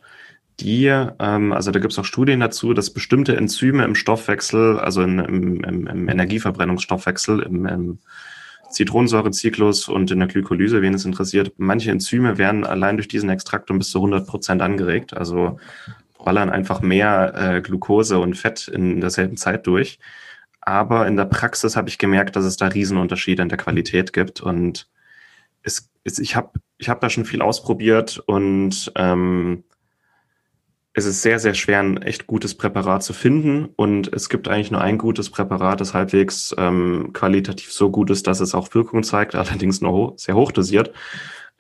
[0.61, 5.03] die, ähm, also da gibt es auch Studien dazu, dass bestimmte Enzyme im Stoffwechsel, also
[5.03, 7.99] in, im, im, im Energieverbrennungsstoffwechsel, im, im
[8.71, 11.53] Zitronensäurezyklus und in der Glykolyse, wen es interessiert.
[11.57, 15.17] Manche Enzyme werden allein durch diesen Extrakt um bis zu 100 Prozent angeregt.
[15.17, 15.59] Also
[16.25, 19.99] ballern einfach mehr äh, Glucose und Fett in derselben Zeit durch.
[20.61, 24.41] Aber in der Praxis habe ich gemerkt, dass es da Riesenunterschiede in der Qualität gibt.
[24.41, 24.89] Und
[25.63, 29.65] es, es, ich habe ich hab da schon viel ausprobiert und ähm,
[30.93, 33.69] es ist sehr, sehr schwer, ein echt gutes Präparat zu finden.
[33.77, 38.27] Und es gibt eigentlich nur ein gutes Präparat, das halbwegs ähm, qualitativ so gut ist,
[38.27, 40.93] dass es auch Wirkung zeigt, allerdings nur sehr hoch dosiert.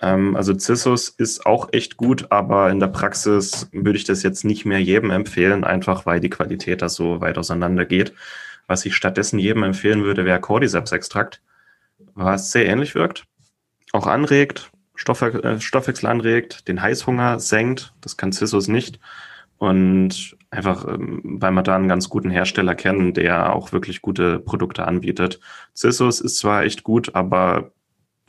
[0.00, 4.44] Ähm, also CISUS ist auch echt gut, aber in der Praxis würde ich das jetzt
[4.44, 8.14] nicht mehr jedem empfehlen, einfach weil die Qualität da so weit auseinander geht.
[8.70, 11.42] Was ich stattdessen jedem empfehlen würde, wäre Cordyceps-Extrakt,
[12.14, 13.24] was sehr ähnlich wirkt,
[13.90, 17.92] auch anregt, Stoffwe äh, Stoffwechsel anregt, den Heißhunger senkt.
[18.00, 19.00] Das kann CISUS nicht.
[19.58, 24.38] Und einfach, ähm, weil wir da einen ganz guten Hersteller kennen, der auch wirklich gute
[24.38, 25.40] Produkte anbietet.
[25.74, 27.72] CISUS ist zwar echt gut, aber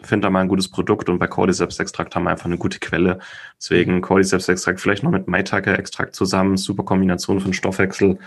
[0.02, 3.20] finde da mal ein gutes Produkt und bei Cordyceps-Extrakt haben wir einfach eine gute Quelle.
[3.60, 8.18] Deswegen Cordyceps-Extrakt vielleicht noch mit Maitake-Extrakt zusammen, super Kombination von Stoffwechsel.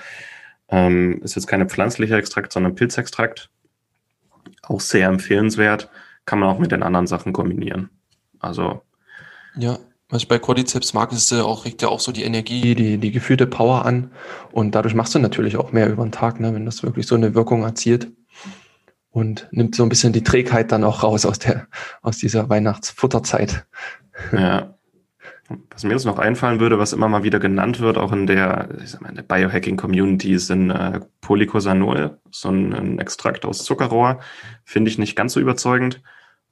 [0.69, 3.51] Ähm, ist jetzt keine pflanzliche Extrakt, sondern Pilzextrakt.
[4.63, 5.91] Auch sehr empfehlenswert.
[6.25, 7.91] Kann man auch mit den anderen Sachen kombinieren.
[8.39, 8.83] Also.
[9.57, 12.75] Ja, was ich bei Cordyceps mag, ist äh, auch, regt ja auch so die Energie,
[12.75, 14.11] die, die gefühlte Power an.
[14.53, 17.15] Und dadurch machst du natürlich auch mehr über den Tag, ne, wenn das wirklich so
[17.15, 18.13] eine Wirkung erzielt.
[19.11, 21.69] Und nimmt so ein bisschen die Trägheit dann auch raus aus der,
[22.03, 23.67] aus dieser Weihnachtsfutterzeit.
[24.33, 24.74] Ja.
[25.71, 28.69] Was mir jetzt noch einfallen würde, was immer mal wieder genannt wird, auch in der,
[28.69, 34.21] der Biohacking-Community, sind äh, Polycosanol, so ein, ein Extrakt aus Zuckerrohr.
[34.65, 36.03] Finde ich nicht ganz so überzeugend.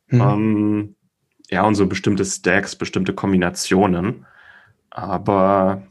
[0.09, 0.21] Hm.
[0.21, 0.95] Ähm,
[1.49, 4.27] ja, und so bestimmte Stacks, bestimmte Kombinationen.
[4.91, 5.83] Aber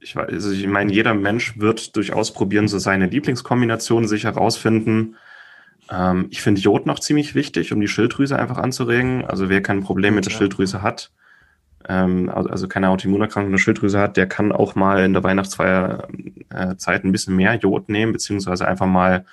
[0.00, 5.16] ich, weiß, also ich meine, jeder Mensch wird durchaus probieren, so seine Lieblingskombination sich herausfinden.
[5.90, 9.24] Ähm, ich finde Jod noch ziemlich wichtig, um die Schilddrüse einfach anzuregen.
[9.24, 11.12] Also wer kein Problem mit der Schilddrüse hat,
[11.88, 17.04] ähm, also, also keine Autoimmunerkrankung der Schilddrüse hat, der kann auch mal in der Weihnachtsfeierzeit
[17.04, 19.24] ein bisschen mehr Jod nehmen, beziehungsweise einfach mal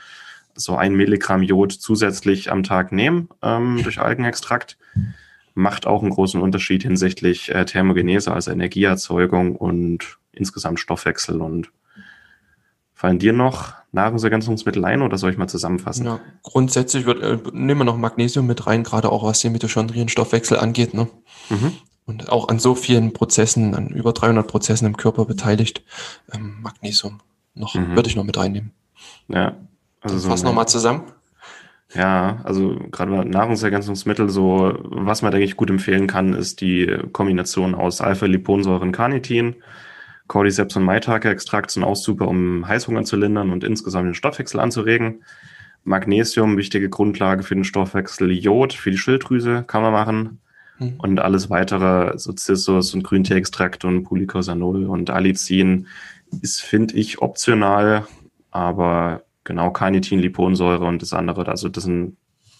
[0.55, 4.77] so ein Milligramm Jod zusätzlich am Tag nehmen ähm, durch Algenextrakt
[5.55, 11.41] macht auch einen großen Unterschied hinsichtlich äh, Thermogenese, also Energieerzeugung und insgesamt Stoffwechsel.
[11.41, 11.71] Und
[12.93, 16.05] fallen dir noch Nahrungsergänzungsmittel ein oder soll ich mal zusammenfassen?
[16.05, 20.57] Ja, grundsätzlich wird, äh, nehmen wir noch Magnesium mit rein, gerade auch was den Mitochondrien-Stoffwechsel
[20.57, 20.93] angeht.
[20.93, 21.07] Ne?
[21.49, 21.73] Mhm.
[22.05, 25.83] Und auch an so vielen Prozessen, an über 300 Prozessen im Körper beteiligt.
[26.33, 27.21] Ähm, Magnesium
[27.55, 27.95] noch, mhm.
[27.95, 28.71] würde ich noch mit reinnehmen.
[29.27, 29.55] Ja.
[30.01, 31.03] Also so Fass nochmal zusammen.
[31.93, 36.91] Ja, also gerade bei Nahrungsergänzungsmittel, so was man, denke ich, gut empfehlen kann, ist die
[37.11, 39.55] Kombination aus Alpha-Liponsäure und Carnitin,
[40.27, 45.23] Cordyceps und Maitake-Extrakt sind auch super, um Heißhunger zu lindern und insgesamt den Stoffwechsel anzuregen.
[45.83, 50.39] Magnesium, wichtige Grundlage für den Stoffwechsel, Jod für die Schilddrüse kann man machen.
[50.79, 50.95] Mhm.
[50.97, 55.87] Und alles weitere, so Cissus und Grünteeextrakt und Polycosanol und Allicin,
[56.41, 58.07] ist, finde ich, optional,
[58.49, 61.47] aber Genau, Carnitin, Liponsäure und das andere.
[61.47, 62.17] Also das sind,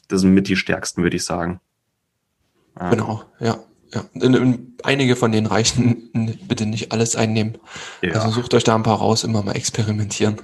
[0.09, 1.59] das sind mit die stärksten, würde ich sagen.
[2.77, 2.89] Ja.
[2.89, 3.57] Genau, ja.
[3.93, 4.05] ja.
[4.13, 7.57] In, in, einige von denen reichen, bitte nicht alles einnehmen.
[8.01, 8.13] Ja.
[8.13, 10.41] Also sucht euch da ein paar raus, immer mal experimentieren.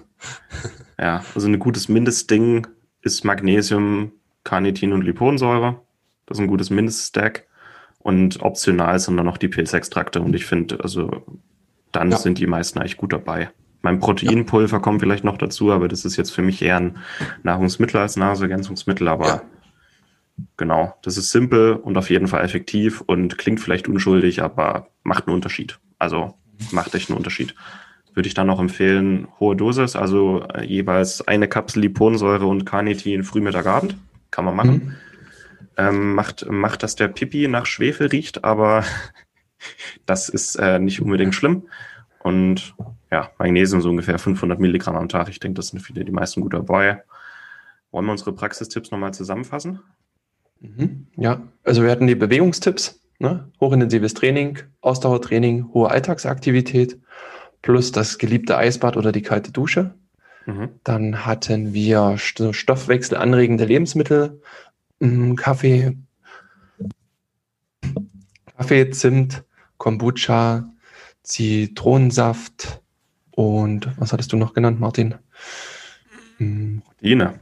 [0.97, 2.67] Ja, also ein gutes Mindestding
[3.01, 4.11] ist Magnesium,
[4.43, 5.81] Carnitin und Liponsäure.
[6.25, 7.47] Das ist ein gutes Mindeststack.
[7.99, 10.21] Und optional sind dann noch die Pilzextrakte.
[10.21, 11.23] Und ich finde, also
[11.91, 12.17] dann ja.
[12.17, 13.49] sind die meisten eigentlich gut dabei.
[13.81, 14.81] Mein Proteinpulver ja.
[14.81, 16.97] kommt vielleicht noch dazu, aber das ist jetzt für mich eher ein
[17.43, 19.07] Nahrungsmittel als Nahrungsergänzungsmittel.
[19.07, 19.41] Aber ja.
[20.57, 25.27] genau, das ist simpel und auf jeden Fall effektiv und klingt vielleicht unschuldig, aber macht
[25.27, 25.79] einen Unterschied.
[25.97, 26.35] Also
[26.71, 27.55] macht echt einen Unterschied.
[28.13, 33.23] Würde ich dann noch empfehlen, hohe Dosis, also äh, jeweils eine Kapsel Liponsäure und Carnitin
[33.23, 33.95] früh, Mittag, Abend.
[34.31, 34.71] Kann man machen.
[34.71, 34.95] Mhm.
[35.79, 38.83] Ähm, macht, macht, dass der Pipi nach Schwefel riecht, aber
[40.05, 41.67] das ist äh, nicht unbedingt schlimm.
[42.21, 42.75] Und
[43.11, 45.29] ja, Magnesium so ungefähr 500 Milligramm am Tag.
[45.29, 47.03] Ich denke, das sind viele die meisten gut dabei.
[47.91, 49.79] Wollen wir unsere Praxistipps nochmal zusammenfassen?
[50.59, 51.07] Mhm.
[51.15, 53.51] Ja, also wir hatten die Bewegungstipps, Ne?
[53.59, 56.99] Hochintensives Training, Ausdauertraining, hohe Alltagsaktivität,
[57.61, 59.93] plus das geliebte Eisbad oder die kalte Dusche.
[60.45, 60.69] Mhm.
[60.85, 64.41] Dann hatten wir stoffwechselanregende Lebensmittel,
[65.35, 65.97] Kaffee,
[68.57, 69.43] Kaffee, Zimt,
[69.77, 70.69] Kombucha,
[71.23, 72.81] Zitronensaft
[73.31, 75.15] und was hattest du noch genannt, Martin?
[76.37, 77.39] Proteine.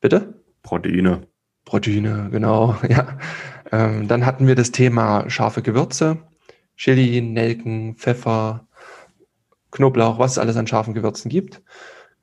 [0.00, 0.34] Bitte?
[0.62, 1.26] Proteine.
[1.64, 3.18] Proteine, genau, ja.
[3.72, 6.18] Ähm, dann hatten wir das Thema scharfe Gewürze,
[6.76, 8.68] Chili, Nelken, Pfeffer,
[9.70, 11.60] Knoblauch, was es alles an scharfen Gewürzen gibt.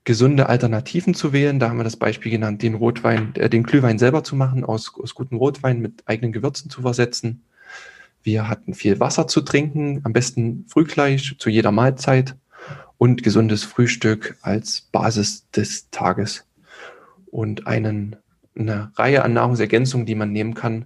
[0.06, 1.60] Gesunde Alternativen zu wählen.
[1.60, 4.94] Da haben wir das Beispiel genannt, den Rotwein, äh, den Glühwein selber zu machen, aus,
[5.02, 7.44] aus gutem Rotwein mit eigenen Gewürzen zu versetzen.
[8.24, 12.36] Wir hatten viel Wasser zu trinken, am besten früh gleich zu jeder Mahlzeit
[12.98, 16.48] und gesundes Frühstück als Basis des Tages
[17.26, 18.16] und einen,
[18.58, 20.86] eine Reihe an Nahrungsergänzungen, die man nehmen kann.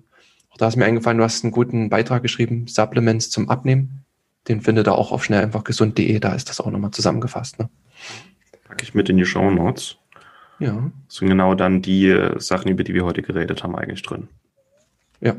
[0.50, 4.06] Auch da ist mir eingefallen, du hast einen guten Beitrag geschrieben, Supplements zum Abnehmen.
[4.48, 7.60] Den findet ihr auch auf schnell einfach gesund.de, da ist das auch nochmal zusammengefasst.
[7.60, 7.70] Ne?
[8.80, 9.98] Packe ich mit in die Show Notes.
[10.60, 10.90] Ja.
[11.06, 14.30] Das sind genau dann die äh, Sachen, über die wir heute geredet haben, eigentlich drin.
[15.20, 15.36] Ja.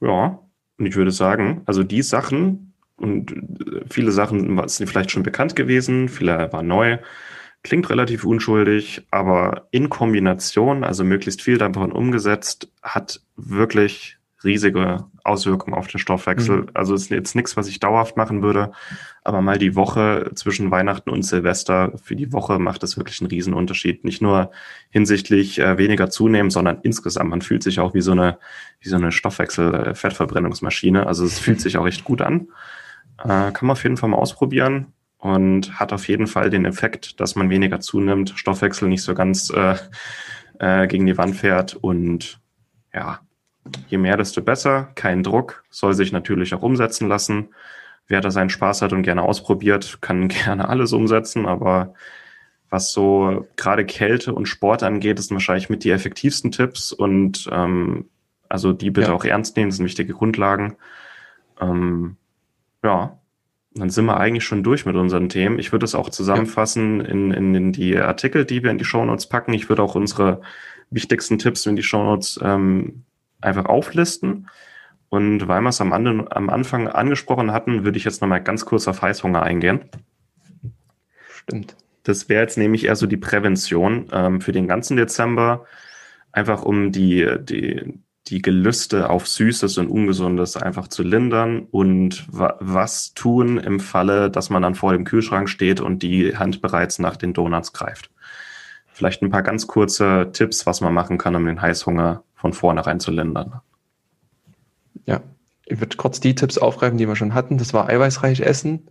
[0.00, 0.40] Ja,
[0.78, 5.54] und ich würde sagen, also die Sachen, und äh, viele Sachen sind vielleicht schon bekannt
[5.54, 6.98] gewesen, viele waren neu.
[7.62, 15.76] Klingt relativ unschuldig, aber in Kombination, also möglichst viel davon umgesetzt, hat wirklich riesige Auswirkungen
[15.76, 16.62] auf den Stoffwechsel.
[16.62, 16.70] Mhm.
[16.74, 18.72] Also ist jetzt nichts, was ich dauerhaft machen würde,
[19.24, 23.30] aber mal die Woche zwischen Weihnachten und Silvester für die Woche macht es wirklich einen
[23.30, 24.04] riesen Unterschied.
[24.04, 24.50] Nicht nur
[24.90, 27.30] hinsichtlich äh, weniger zunehmen, sondern insgesamt.
[27.30, 28.38] Man fühlt sich auch wie so eine,
[28.80, 31.06] wie so eine Stoffwechsel-Fettverbrennungsmaschine.
[31.06, 32.48] Also es fühlt sich auch echt gut an.
[33.18, 37.20] Äh, kann man auf jeden Fall mal ausprobieren und hat auf jeden Fall den Effekt,
[37.20, 39.76] dass man weniger zunimmt, Stoffwechsel nicht so ganz äh,
[40.58, 42.40] äh, gegen die Wand fährt und
[42.92, 43.20] ja,
[43.86, 44.90] je mehr, desto besser.
[44.96, 47.50] Kein Druck, soll sich natürlich auch umsetzen lassen.
[48.12, 51.94] Wer da seinen Spaß hat und gerne ausprobiert, kann gerne alles umsetzen, aber
[52.68, 58.04] was so gerade Kälte und Sport angeht, ist wahrscheinlich mit die effektivsten Tipps und ähm,
[58.50, 59.14] also die bitte ja.
[59.14, 60.76] auch ernst nehmen, das sind wichtige Grundlagen.
[61.58, 62.16] Ähm,
[62.84, 63.18] ja,
[63.72, 65.58] dann sind wir eigentlich schon durch mit unseren Themen.
[65.58, 67.06] Ich würde es auch zusammenfassen ja.
[67.06, 69.54] in, in, in, die Artikel, die wir in die Shownotes packen.
[69.54, 70.42] Ich würde auch unsere
[70.90, 73.04] wichtigsten Tipps in die Shownotes ähm,
[73.40, 74.48] einfach auflisten.
[75.12, 78.88] Und weil wir es am, am Anfang angesprochen hatten, würde ich jetzt nochmal ganz kurz
[78.88, 79.80] auf Heißhunger eingehen.
[81.28, 81.76] Stimmt.
[82.02, 85.66] Das wäre jetzt nämlich eher so die Prävention ähm, für den ganzen Dezember,
[86.32, 92.56] einfach um die, die, die Gelüste auf Süßes und Ungesundes einfach zu lindern und wa
[92.60, 96.98] was tun im Falle, dass man dann vor dem Kühlschrank steht und die Hand bereits
[96.98, 98.10] nach den Donuts greift.
[98.94, 102.98] Vielleicht ein paar ganz kurze Tipps, was man machen kann, um den Heißhunger von vornherein
[102.98, 103.60] zu lindern.
[105.06, 105.22] Ja,
[105.66, 107.58] ich würde kurz die Tipps aufgreifen, die wir schon hatten.
[107.58, 108.88] Das war eiweißreich essen,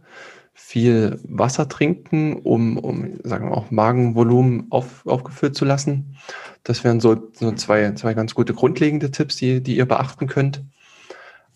[0.53, 6.17] viel Wasser trinken, um, um sagen wir auch Magenvolumen auf, aufgefüllt zu lassen.
[6.63, 10.63] Das wären so, so zwei, zwei ganz gute grundlegende Tipps, die, die ihr beachten könnt.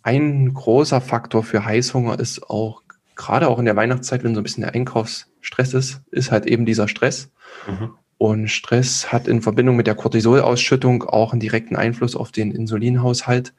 [0.03, 2.83] Ein großer Faktor für Heißhunger ist auch,
[3.15, 6.65] gerade auch in der Weihnachtszeit, wenn so ein bisschen der Einkaufsstress ist, ist halt eben
[6.65, 7.31] dieser Stress.
[7.67, 7.91] Mhm.
[8.17, 13.53] Und Stress hat in Verbindung mit der Cortisolausschüttung auch einen direkten Einfluss auf den Insulinhaushalt.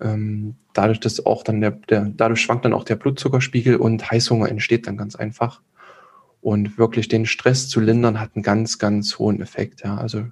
[0.00, 4.48] Ähm, dadurch, dass auch dann der, der, dadurch schwankt dann auch der Blutzuckerspiegel und Heißhunger
[4.48, 5.62] entsteht dann ganz einfach.
[6.40, 9.82] Und wirklich den Stress zu lindern hat einen ganz, ganz hohen Effekt.
[9.82, 9.96] Ja.
[9.96, 10.26] Also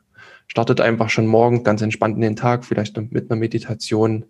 [0.46, 4.26] startet einfach schon morgen ganz entspannt in den Tag, vielleicht mit einer Meditation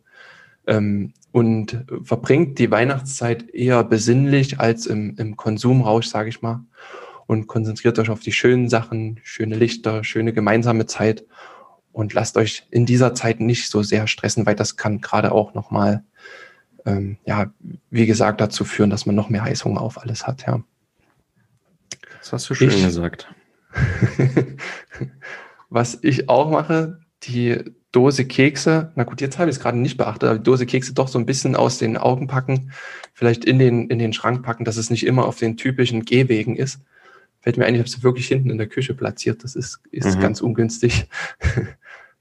[0.66, 6.64] ähm, und verbringt die Weihnachtszeit eher besinnlich als im, im Konsumrausch, sage ich mal.
[7.26, 11.24] Und konzentriert euch auf die schönen Sachen, schöne Lichter, schöne gemeinsame Zeit
[11.95, 15.55] und lasst euch in dieser Zeit nicht so sehr stressen, weil das kann gerade auch
[15.55, 16.03] nochmal,
[16.85, 17.53] ähm, ja,
[17.89, 20.63] wie gesagt, dazu führen, dass man noch mehr Heißhunger auf alles hat, ja.
[22.19, 23.33] Das hast du schön ich, gesagt.
[25.71, 29.97] was ich auch mache, die Dose Kekse, na gut, jetzt habe ich es gerade nicht
[29.97, 32.73] beachtet, aber die Dose Kekse doch so ein bisschen aus den Augen packen,
[33.13, 36.57] vielleicht in den, in den Schrank packen, dass es nicht immer auf den typischen Gehwegen
[36.57, 36.81] ist.
[37.41, 39.45] Fällt mir ein, ich habe sie wirklich hinten in der Küche platziert.
[39.45, 40.21] Das ist, ist mhm.
[40.21, 41.07] ganz ungünstig.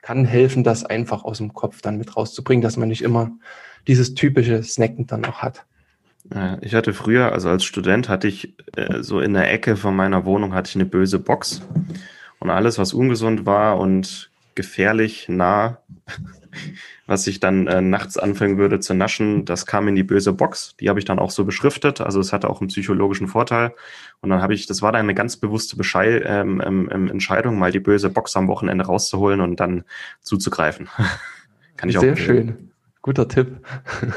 [0.03, 3.31] Kann helfen, das einfach aus dem Kopf dann mit rauszubringen, dass man nicht immer
[3.87, 5.65] dieses typische Snacken dann auch hat.
[6.61, 10.25] Ich hatte früher, also als Student, hatte ich äh, so in der Ecke von meiner
[10.25, 11.61] Wohnung hatte ich eine böse Box
[12.39, 15.79] und alles, was ungesund war und gefährlich nah
[17.05, 20.75] was ich dann äh, nachts anfangen würde zu naschen, das kam in die böse Box.
[20.79, 22.01] Die habe ich dann auch so beschriftet.
[22.01, 23.73] Also es hatte auch einen psychologischen Vorteil.
[24.21, 27.59] Und dann habe ich, das war dann eine ganz bewusste Beschei ähm, ähm, ähm, Entscheidung,
[27.59, 29.83] mal die böse Box am Wochenende rauszuholen und dann
[30.21, 30.89] zuzugreifen.
[31.77, 32.71] Kann ich Sehr auch schön.
[33.01, 33.57] Guter Tipp.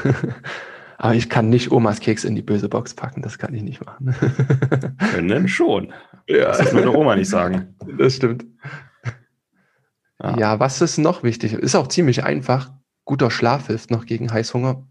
[0.97, 3.85] Aber ich kann nicht Omas Keks in die böse Box packen, das kann ich nicht
[3.85, 4.15] machen.
[5.13, 5.93] Können schon.
[6.27, 6.57] Ja.
[6.57, 7.75] Das würde Oma nicht sagen.
[7.97, 8.45] Das stimmt.
[10.21, 10.37] Ja.
[10.37, 11.53] ja, was ist noch wichtig?
[11.53, 12.71] Ist auch ziemlich einfach.
[13.05, 14.83] Guter Schlaf hilft noch gegen Heißhunger.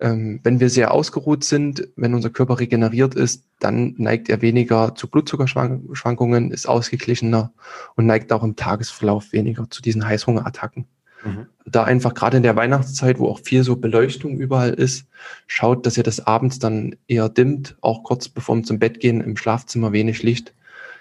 [0.00, 4.94] Ähm, wenn wir sehr ausgeruht sind, wenn unser Körper regeneriert ist, dann neigt er weniger
[4.94, 7.52] zu Blutzuckerschwankungen, ist ausgeglichener
[7.94, 10.86] und neigt auch im Tagesverlauf weniger zu diesen Heißhungerattacken.
[11.24, 11.46] Mhm.
[11.66, 15.06] Da einfach gerade in der Weihnachtszeit, wo auch viel so Beleuchtung überall ist,
[15.46, 19.20] schaut, dass ihr das abends dann eher dimmt, auch kurz bevor wir zum Bett gehen,
[19.20, 20.52] im Schlafzimmer wenig Licht,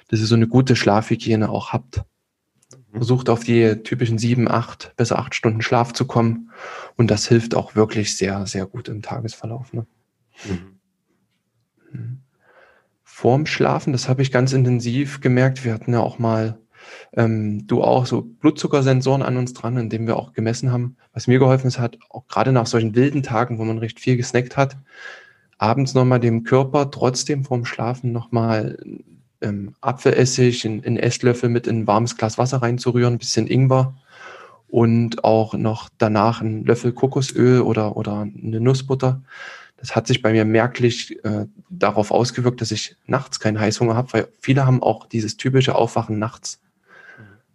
[0.09, 2.01] dass ihr so eine gute Schlafhygiene auch habt.
[2.93, 6.51] Versucht auf die typischen sieben, acht, besser acht Stunden Schlaf zu kommen.
[6.97, 9.73] Und das hilft auch wirklich sehr, sehr gut im Tagesverlauf.
[9.73, 9.85] Ne?
[10.45, 10.79] Mhm.
[11.91, 12.17] mhm.
[13.03, 15.63] Vorm Schlafen, das habe ich ganz intensiv gemerkt.
[15.63, 16.57] Wir hatten ja auch mal
[17.13, 20.97] ähm, du auch so Blutzuckersensoren an uns dran, indem wir auch gemessen haben.
[21.13, 24.17] Was mir geholfen ist, hat auch gerade nach solchen wilden Tagen, wo man recht viel
[24.17, 24.77] gesnackt hat,
[25.57, 28.77] abends nochmal dem Körper trotzdem vorm Schlafen nochmal
[29.41, 33.95] ähm, Apfelessig in, in Esslöffel mit in ein warmes Glas Wasser reinzurühren, ein bisschen Ingwer
[34.67, 39.21] und auch noch danach ein Löffel Kokosöl oder, oder eine Nussbutter.
[39.77, 44.13] Das hat sich bei mir merklich äh, darauf ausgewirkt, dass ich nachts keinen Heißhunger habe,
[44.13, 46.61] weil viele haben auch dieses typische Aufwachen nachts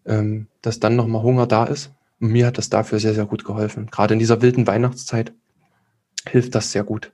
[0.06, 1.92] ähm, dass dann nochmal Hunger da ist.
[2.20, 3.88] Und mir hat das dafür sehr, sehr gut geholfen.
[3.90, 5.32] Gerade in dieser wilden Weihnachtszeit
[6.26, 7.12] hilft das sehr gut.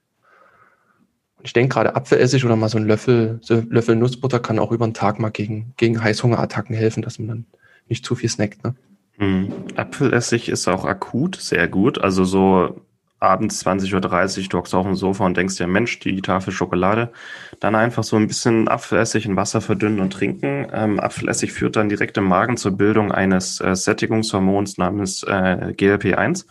[1.42, 4.86] Ich denke gerade Apfelessig oder mal so ein Löffel, so Löffel Nussbutter kann auch über
[4.86, 7.46] den Tag mal gegen, gegen Heißhungerattacken helfen, dass man dann
[7.88, 8.62] nicht zu viel snackt.
[8.64, 8.74] Ne?
[9.18, 9.52] Mhm.
[9.76, 12.00] Apfelessig ist auch akut sehr gut.
[12.00, 12.80] Also so
[13.22, 17.12] abends 20.30 Uhr, du hockst auf dem Sofa und denkst dir, Mensch, die Tafel Schokolade.
[17.60, 20.66] Dann einfach so ein bisschen Apfelessig in Wasser verdünnen und trinken.
[20.72, 26.46] Ähm, Apfelessig führt dann direkt im Magen zur Bildung eines äh, Sättigungshormons namens äh, GLP-1,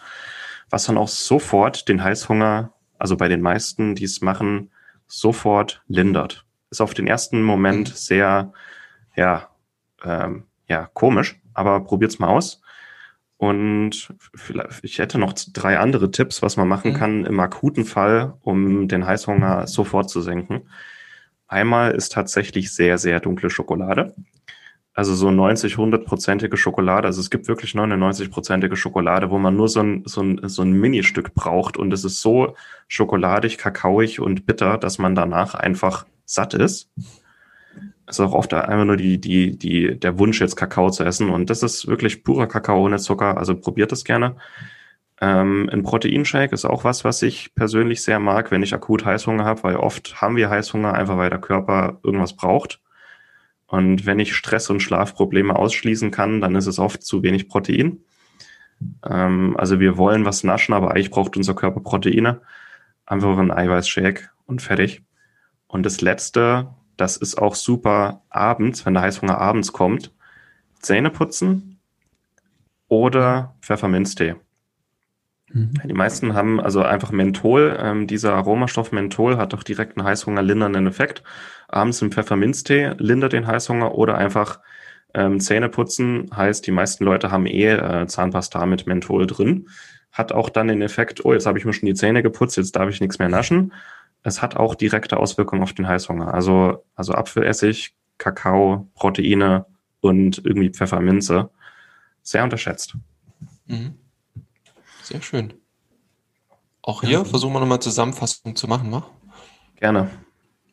[0.69, 4.69] was dann auch sofort den Heißhunger, also bei den meisten, die es machen,
[5.11, 6.45] sofort lindert.
[6.69, 7.95] Ist auf den ersten Moment mhm.
[7.95, 8.53] sehr,
[9.15, 9.49] ja,
[10.03, 12.61] ähm, ja, komisch, aber probiert's mal aus.
[13.37, 16.95] Und vielleicht, ich hätte noch drei andere Tipps, was man machen mhm.
[16.95, 20.69] kann im akuten Fall, um den Heißhunger sofort zu senken.
[21.47, 24.15] Einmal ist tatsächlich sehr, sehr dunkle Schokolade.
[24.93, 27.07] Also so 90, 100-prozentige Schokolade.
[27.07, 30.73] Also es gibt wirklich 99-prozentige Schokolade, wo man nur so ein, so ein, so ein
[30.73, 31.77] Ministück braucht.
[31.77, 32.55] Und es ist so
[32.87, 36.89] schokoladig, kakaoig und bitter, dass man danach einfach satt ist
[38.11, 41.29] ist auch oft einfach nur die, die, die, der Wunsch, jetzt Kakao zu essen.
[41.29, 43.37] Und das ist wirklich purer Kakao ohne Zucker.
[43.37, 44.35] Also probiert das gerne.
[45.19, 49.45] Ähm, ein Proteinshake ist auch was, was ich persönlich sehr mag, wenn ich akut Heißhunger
[49.45, 52.81] habe, weil oft haben wir Heißhunger, einfach weil der Körper irgendwas braucht.
[53.71, 57.99] Und wenn ich Stress und Schlafprobleme ausschließen kann, dann ist es oft zu wenig Protein.
[59.09, 62.41] Ähm, also wir wollen was naschen, aber eigentlich braucht unser Körper Proteine.
[63.05, 65.03] Einfach ein Eiweißshake und fertig.
[65.67, 66.67] Und das letzte,
[66.97, 70.13] das ist auch super abends, wenn der Heißhunger abends kommt.
[70.81, 71.79] Zähne putzen
[72.89, 74.35] oder Pfefferminztee.
[75.53, 75.73] Mhm.
[75.85, 77.77] Die meisten haben also einfach Menthol.
[77.79, 81.23] Ähm, dieser Aromastoff Menthol hat doch direkt einen Heißhunger lindernden Effekt.
[81.67, 84.59] Abends im Pfefferminztee lindert den Heißhunger oder einfach
[85.13, 86.29] ähm, Zähne putzen.
[86.35, 89.67] Heißt, die meisten Leute haben eh äh, Zahnpasta mit Menthol drin.
[90.11, 92.75] Hat auch dann den Effekt, oh, jetzt habe ich mir schon die Zähne geputzt, jetzt
[92.75, 93.71] darf ich nichts mehr naschen
[94.23, 96.33] es hat auch direkte Auswirkungen auf den Heißhunger.
[96.33, 99.65] Also, also Apfelessig, Kakao, Proteine
[99.99, 101.49] und irgendwie Pfefferminze.
[102.21, 102.95] Sehr unterschätzt.
[103.65, 103.95] Mhm.
[105.11, 105.53] Sehr schön.
[106.81, 107.25] Auch hier ja.
[107.25, 109.09] versuchen wir nochmal Zusammenfassung zu machen, wa?
[109.75, 110.09] Gerne.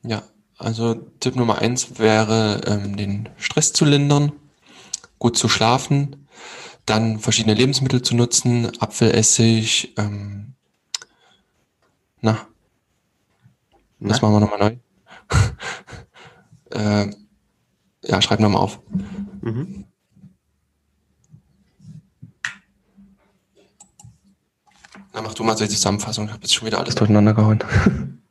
[0.02, 0.22] Ja,
[0.56, 4.32] also Tipp Nummer eins wäre, ähm, den Stress zu lindern,
[5.18, 6.28] gut zu schlafen,
[6.86, 10.54] dann verschiedene Lebensmittel zu nutzen, Apfelessig, ähm,
[12.20, 12.46] na,
[14.00, 14.76] das machen wir nochmal neu.
[16.78, 17.10] äh,
[18.04, 18.80] ja, schreib nochmal auf.
[19.40, 19.84] Mhm.
[25.12, 26.26] Dann mach du mal so die Zusammenfassung.
[26.26, 27.62] Ich habe jetzt schon wieder alles durcheinander gehauen.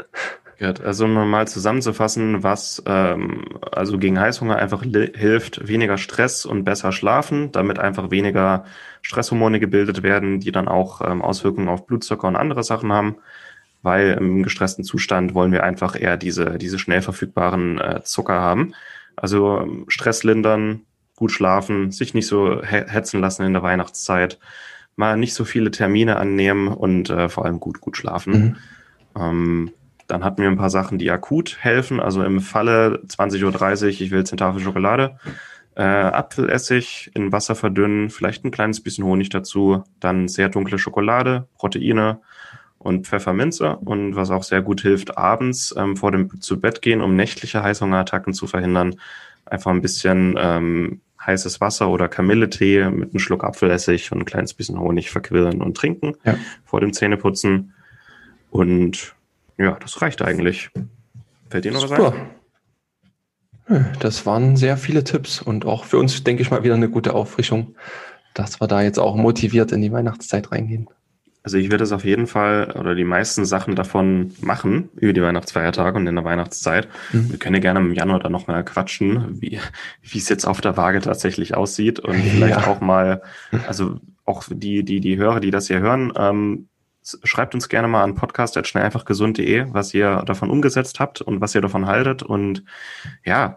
[0.60, 6.64] Gut, also um mal zusammenzufassen, was ähm, also gegen Heißhunger einfach hilft, weniger Stress und
[6.64, 8.66] besser schlafen, damit einfach weniger
[9.04, 13.18] Stresshormone gebildet werden, die dann auch ähm, Auswirkungen auf Blutzucker und andere Sachen haben
[13.82, 18.74] weil im gestressten Zustand wollen wir einfach eher diese, diese schnell verfügbaren äh, Zucker haben.
[19.16, 20.82] Also ähm, Stress lindern,
[21.16, 24.40] gut schlafen, sich nicht so hetzen lassen in der Weihnachtszeit,
[24.98, 28.34] mal nicht so viele Termine annehmen und äh, vor allem gut, gut schlafen.
[28.34, 28.56] Mhm.
[29.16, 29.72] Ähm,
[30.08, 32.00] dann hatten wir ein paar Sachen, die akut helfen.
[32.00, 35.18] Also im Falle 20.30 Uhr, ich will 10 Tafel Schokolade.
[35.76, 41.48] Äh, Apfelessig in Wasser verdünnen, vielleicht ein kleines bisschen Honig dazu, dann sehr dunkle Schokolade,
[41.56, 42.20] Proteine
[42.80, 47.02] und Pfefferminze und was auch sehr gut hilft, abends ähm, vor dem zu Bett gehen,
[47.02, 48.96] um nächtliche Heißhungerattacken zu verhindern,
[49.46, 54.54] einfach ein bisschen ähm, heißes Wasser oder Kamilletee mit einem Schluck Apfelessig und ein kleines
[54.54, 56.38] bisschen Honig verquirlen und trinken ja.
[56.66, 57.74] vor dem Zähneputzen.
[58.50, 59.14] Und
[59.58, 60.70] ja, das reicht eigentlich.
[61.50, 61.98] Fällt dir noch Super.
[61.98, 62.28] was ein?
[64.00, 67.14] Das waren sehr viele Tipps und auch für uns, denke ich mal, wieder eine gute
[67.14, 67.76] Auffrischung,
[68.34, 70.88] dass wir da jetzt auch motiviert in die Weihnachtszeit reingehen.
[71.48, 75.22] Also ich werde es auf jeden Fall oder die meisten Sachen davon machen über die
[75.22, 76.90] Weihnachtsfeiertage und in der Weihnachtszeit.
[77.14, 77.32] Mhm.
[77.32, 79.58] Wir können ja gerne im Januar dann nochmal quatschen, wie,
[80.02, 82.68] wie es jetzt auf der Waage tatsächlich aussieht und vielleicht ja.
[82.68, 83.22] auch mal,
[83.66, 86.68] also auch die, die, die Hörer, die das hier hören, ähm,
[87.24, 91.86] schreibt uns gerne mal an podcast.schnelleinfachgesund.de, was ihr davon umgesetzt habt und was ihr davon
[91.86, 92.64] haltet und
[93.24, 93.56] ja,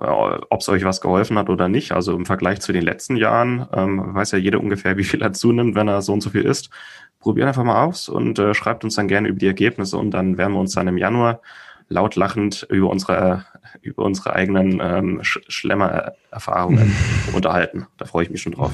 [0.50, 1.92] ob es euch was geholfen hat oder nicht.
[1.92, 5.32] Also im Vergleich zu den letzten Jahren ähm, weiß ja jeder ungefähr, wie viel er
[5.32, 6.70] zunimmt, wenn er so und so viel isst.
[7.18, 10.38] Probiert einfach mal aus und äh, schreibt uns dann gerne über die Ergebnisse und dann
[10.38, 11.40] werden wir uns dann im Januar
[11.88, 13.44] laut lachend über unsere
[13.82, 16.94] über unsere eigenen ähm, Sch Schlemmer-Erfahrungen
[17.34, 17.86] unterhalten.
[17.98, 18.72] Da freue ich mich schon drauf.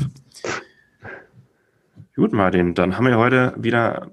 [2.15, 4.11] Gut, Martin, dann haben wir heute wieder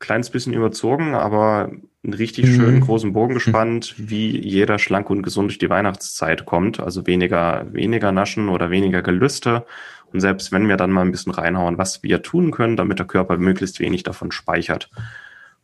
[0.00, 1.70] kleines bisschen überzogen, aber
[2.02, 2.54] einen richtig mhm.
[2.54, 6.80] schönen großen Bogen gespannt, wie jeder schlank und gesund durch die Weihnachtszeit kommt.
[6.80, 9.66] Also weniger, weniger Naschen oder weniger Gelüste.
[10.12, 13.06] Und selbst wenn wir dann mal ein bisschen reinhauen, was wir tun können, damit der
[13.06, 14.90] Körper möglichst wenig davon speichert.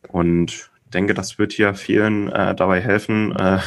[0.07, 3.59] Und denke, das wird hier vielen äh, dabei helfen, äh,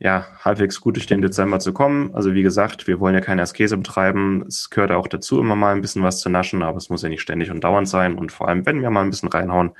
[0.00, 2.14] ja, halbwegs gut durch den Dezember zu kommen.
[2.14, 4.44] Also wie gesagt, wir wollen ja keine Askese betreiben.
[4.46, 7.08] Es gehört auch dazu, immer mal ein bisschen was zu naschen, aber es muss ja
[7.08, 8.16] nicht ständig und dauernd sein.
[8.16, 9.72] Und vor allem, wenn wir mal ein bisschen reinhauen,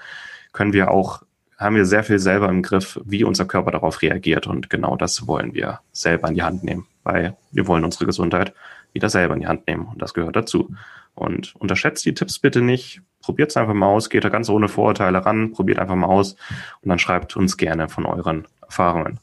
[0.53, 1.23] können wir auch,
[1.57, 4.49] haben wir sehr viel selber im Griff, wie unser Körper darauf reagiert.
[4.49, 8.53] Und genau das wollen wir selber in die Hand nehmen, weil wir wollen unsere Gesundheit
[8.93, 9.87] wieder selber in die Hand nehmen.
[9.87, 10.75] Und das gehört dazu.
[11.15, 13.03] Und unterschätzt die Tipps bitte nicht.
[13.21, 16.35] Probiert es einfach mal aus, geht da ganz ohne Vorurteile ran, probiert einfach mal aus
[16.81, 19.19] und dann schreibt uns gerne von euren Erfahrungen.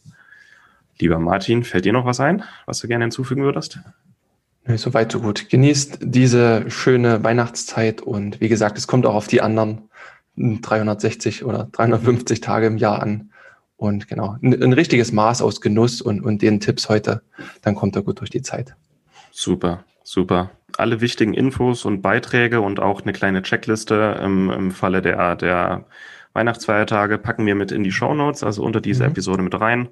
[1.00, 3.80] Lieber Martin, fällt dir noch was ein, was du gerne hinzufügen würdest?
[4.66, 5.50] Nee, so weit, so gut.
[5.50, 9.90] Genießt diese schöne Weihnachtszeit und wie gesagt, es kommt auch auf die anderen
[10.38, 13.32] 360 oder 350 Tage im Jahr an.
[13.78, 17.22] Und genau, ein, ein richtiges Maß aus Genuss und, und den Tipps heute,
[17.62, 18.76] dann kommt er gut durch die Zeit.
[19.32, 20.52] Super, super.
[20.78, 25.86] Alle wichtigen Infos und Beiträge und auch eine kleine Checkliste im, im Falle der, der
[26.34, 29.12] Weihnachtsfeiertage packen wir mit in die Show Notes, also unter diese mhm.
[29.12, 29.90] Episode mit rein.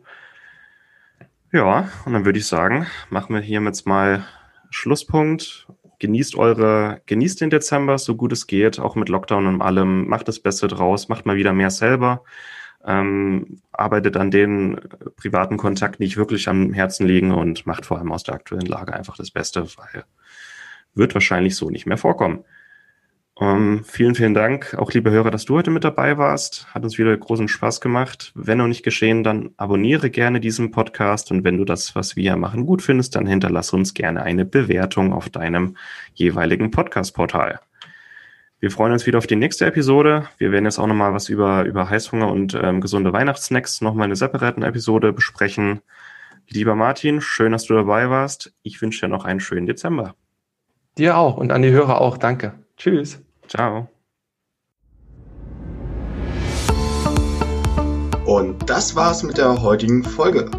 [1.54, 4.26] Ja, und dann würde ich sagen, machen wir hier jetzt mal
[4.72, 5.68] Schlusspunkt.
[5.99, 10.08] Genießt eure, genießt den Dezember, so gut es geht, auch mit Lockdown und allem.
[10.08, 12.24] Macht das Beste draus, macht mal wieder mehr selber.
[12.84, 14.82] Ähm, arbeitet an den
[15.16, 18.66] privaten Kontakten, die ich wirklich am Herzen liegen und macht vor allem aus der aktuellen
[18.66, 20.06] Lage einfach das Beste, weil
[20.95, 22.45] wird wahrscheinlich so nicht mehr vorkommen.
[23.36, 26.67] Um, ähm, vielen, vielen Dank, auch liebe Hörer, dass du heute mit dabei warst.
[26.71, 28.31] Hat uns wieder großen Spaß gemacht.
[28.36, 32.36] Wenn noch nicht geschehen, dann abonniere gerne diesen Podcast und wenn du das, was wir
[32.36, 35.77] machen, gut findest, dann hinterlass uns gerne eine Bewertung auf deinem
[36.13, 37.59] jeweiligen Podcast-Portal.
[38.59, 40.29] Wir freuen uns wieder auf die nächste Episode.
[40.38, 44.11] Wir werden jetzt auch nochmal was über, über Heißhunger und ähm, gesunde Weihnachtssnacks nochmal in
[44.11, 45.81] einer separaten Episode besprechen.
[46.47, 48.53] Lieber Martin, schön, dass du dabei warst.
[48.61, 50.15] Ich wünsche dir noch einen schönen Dezember.
[50.97, 52.17] Dir auch und an die Hörer auch.
[52.17, 52.62] Danke.
[52.78, 53.19] Tschüss.
[53.47, 53.88] Ciao.
[58.26, 60.49] Und das war's mit der heutigen Folge.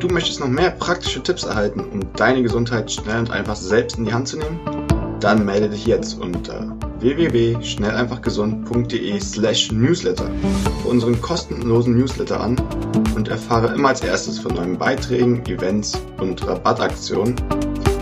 [0.00, 4.04] Du möchtest noch mehr praktische Tipps erhalten, um deine Gesundheit schnell und einfach selbst in
[4.04, 4.60] die Hand zu nehmen?
[5.18, 10.30] Dann melde dich jetzt unter www.schnelleinfachgesund.de slash newsletter
[10.82, 12.56] für unseren kostenlosen Newsletter an
[13.16, 17.36] und erfahre immer als erstes von neuen Beiträgen, Events und Rabattaktionen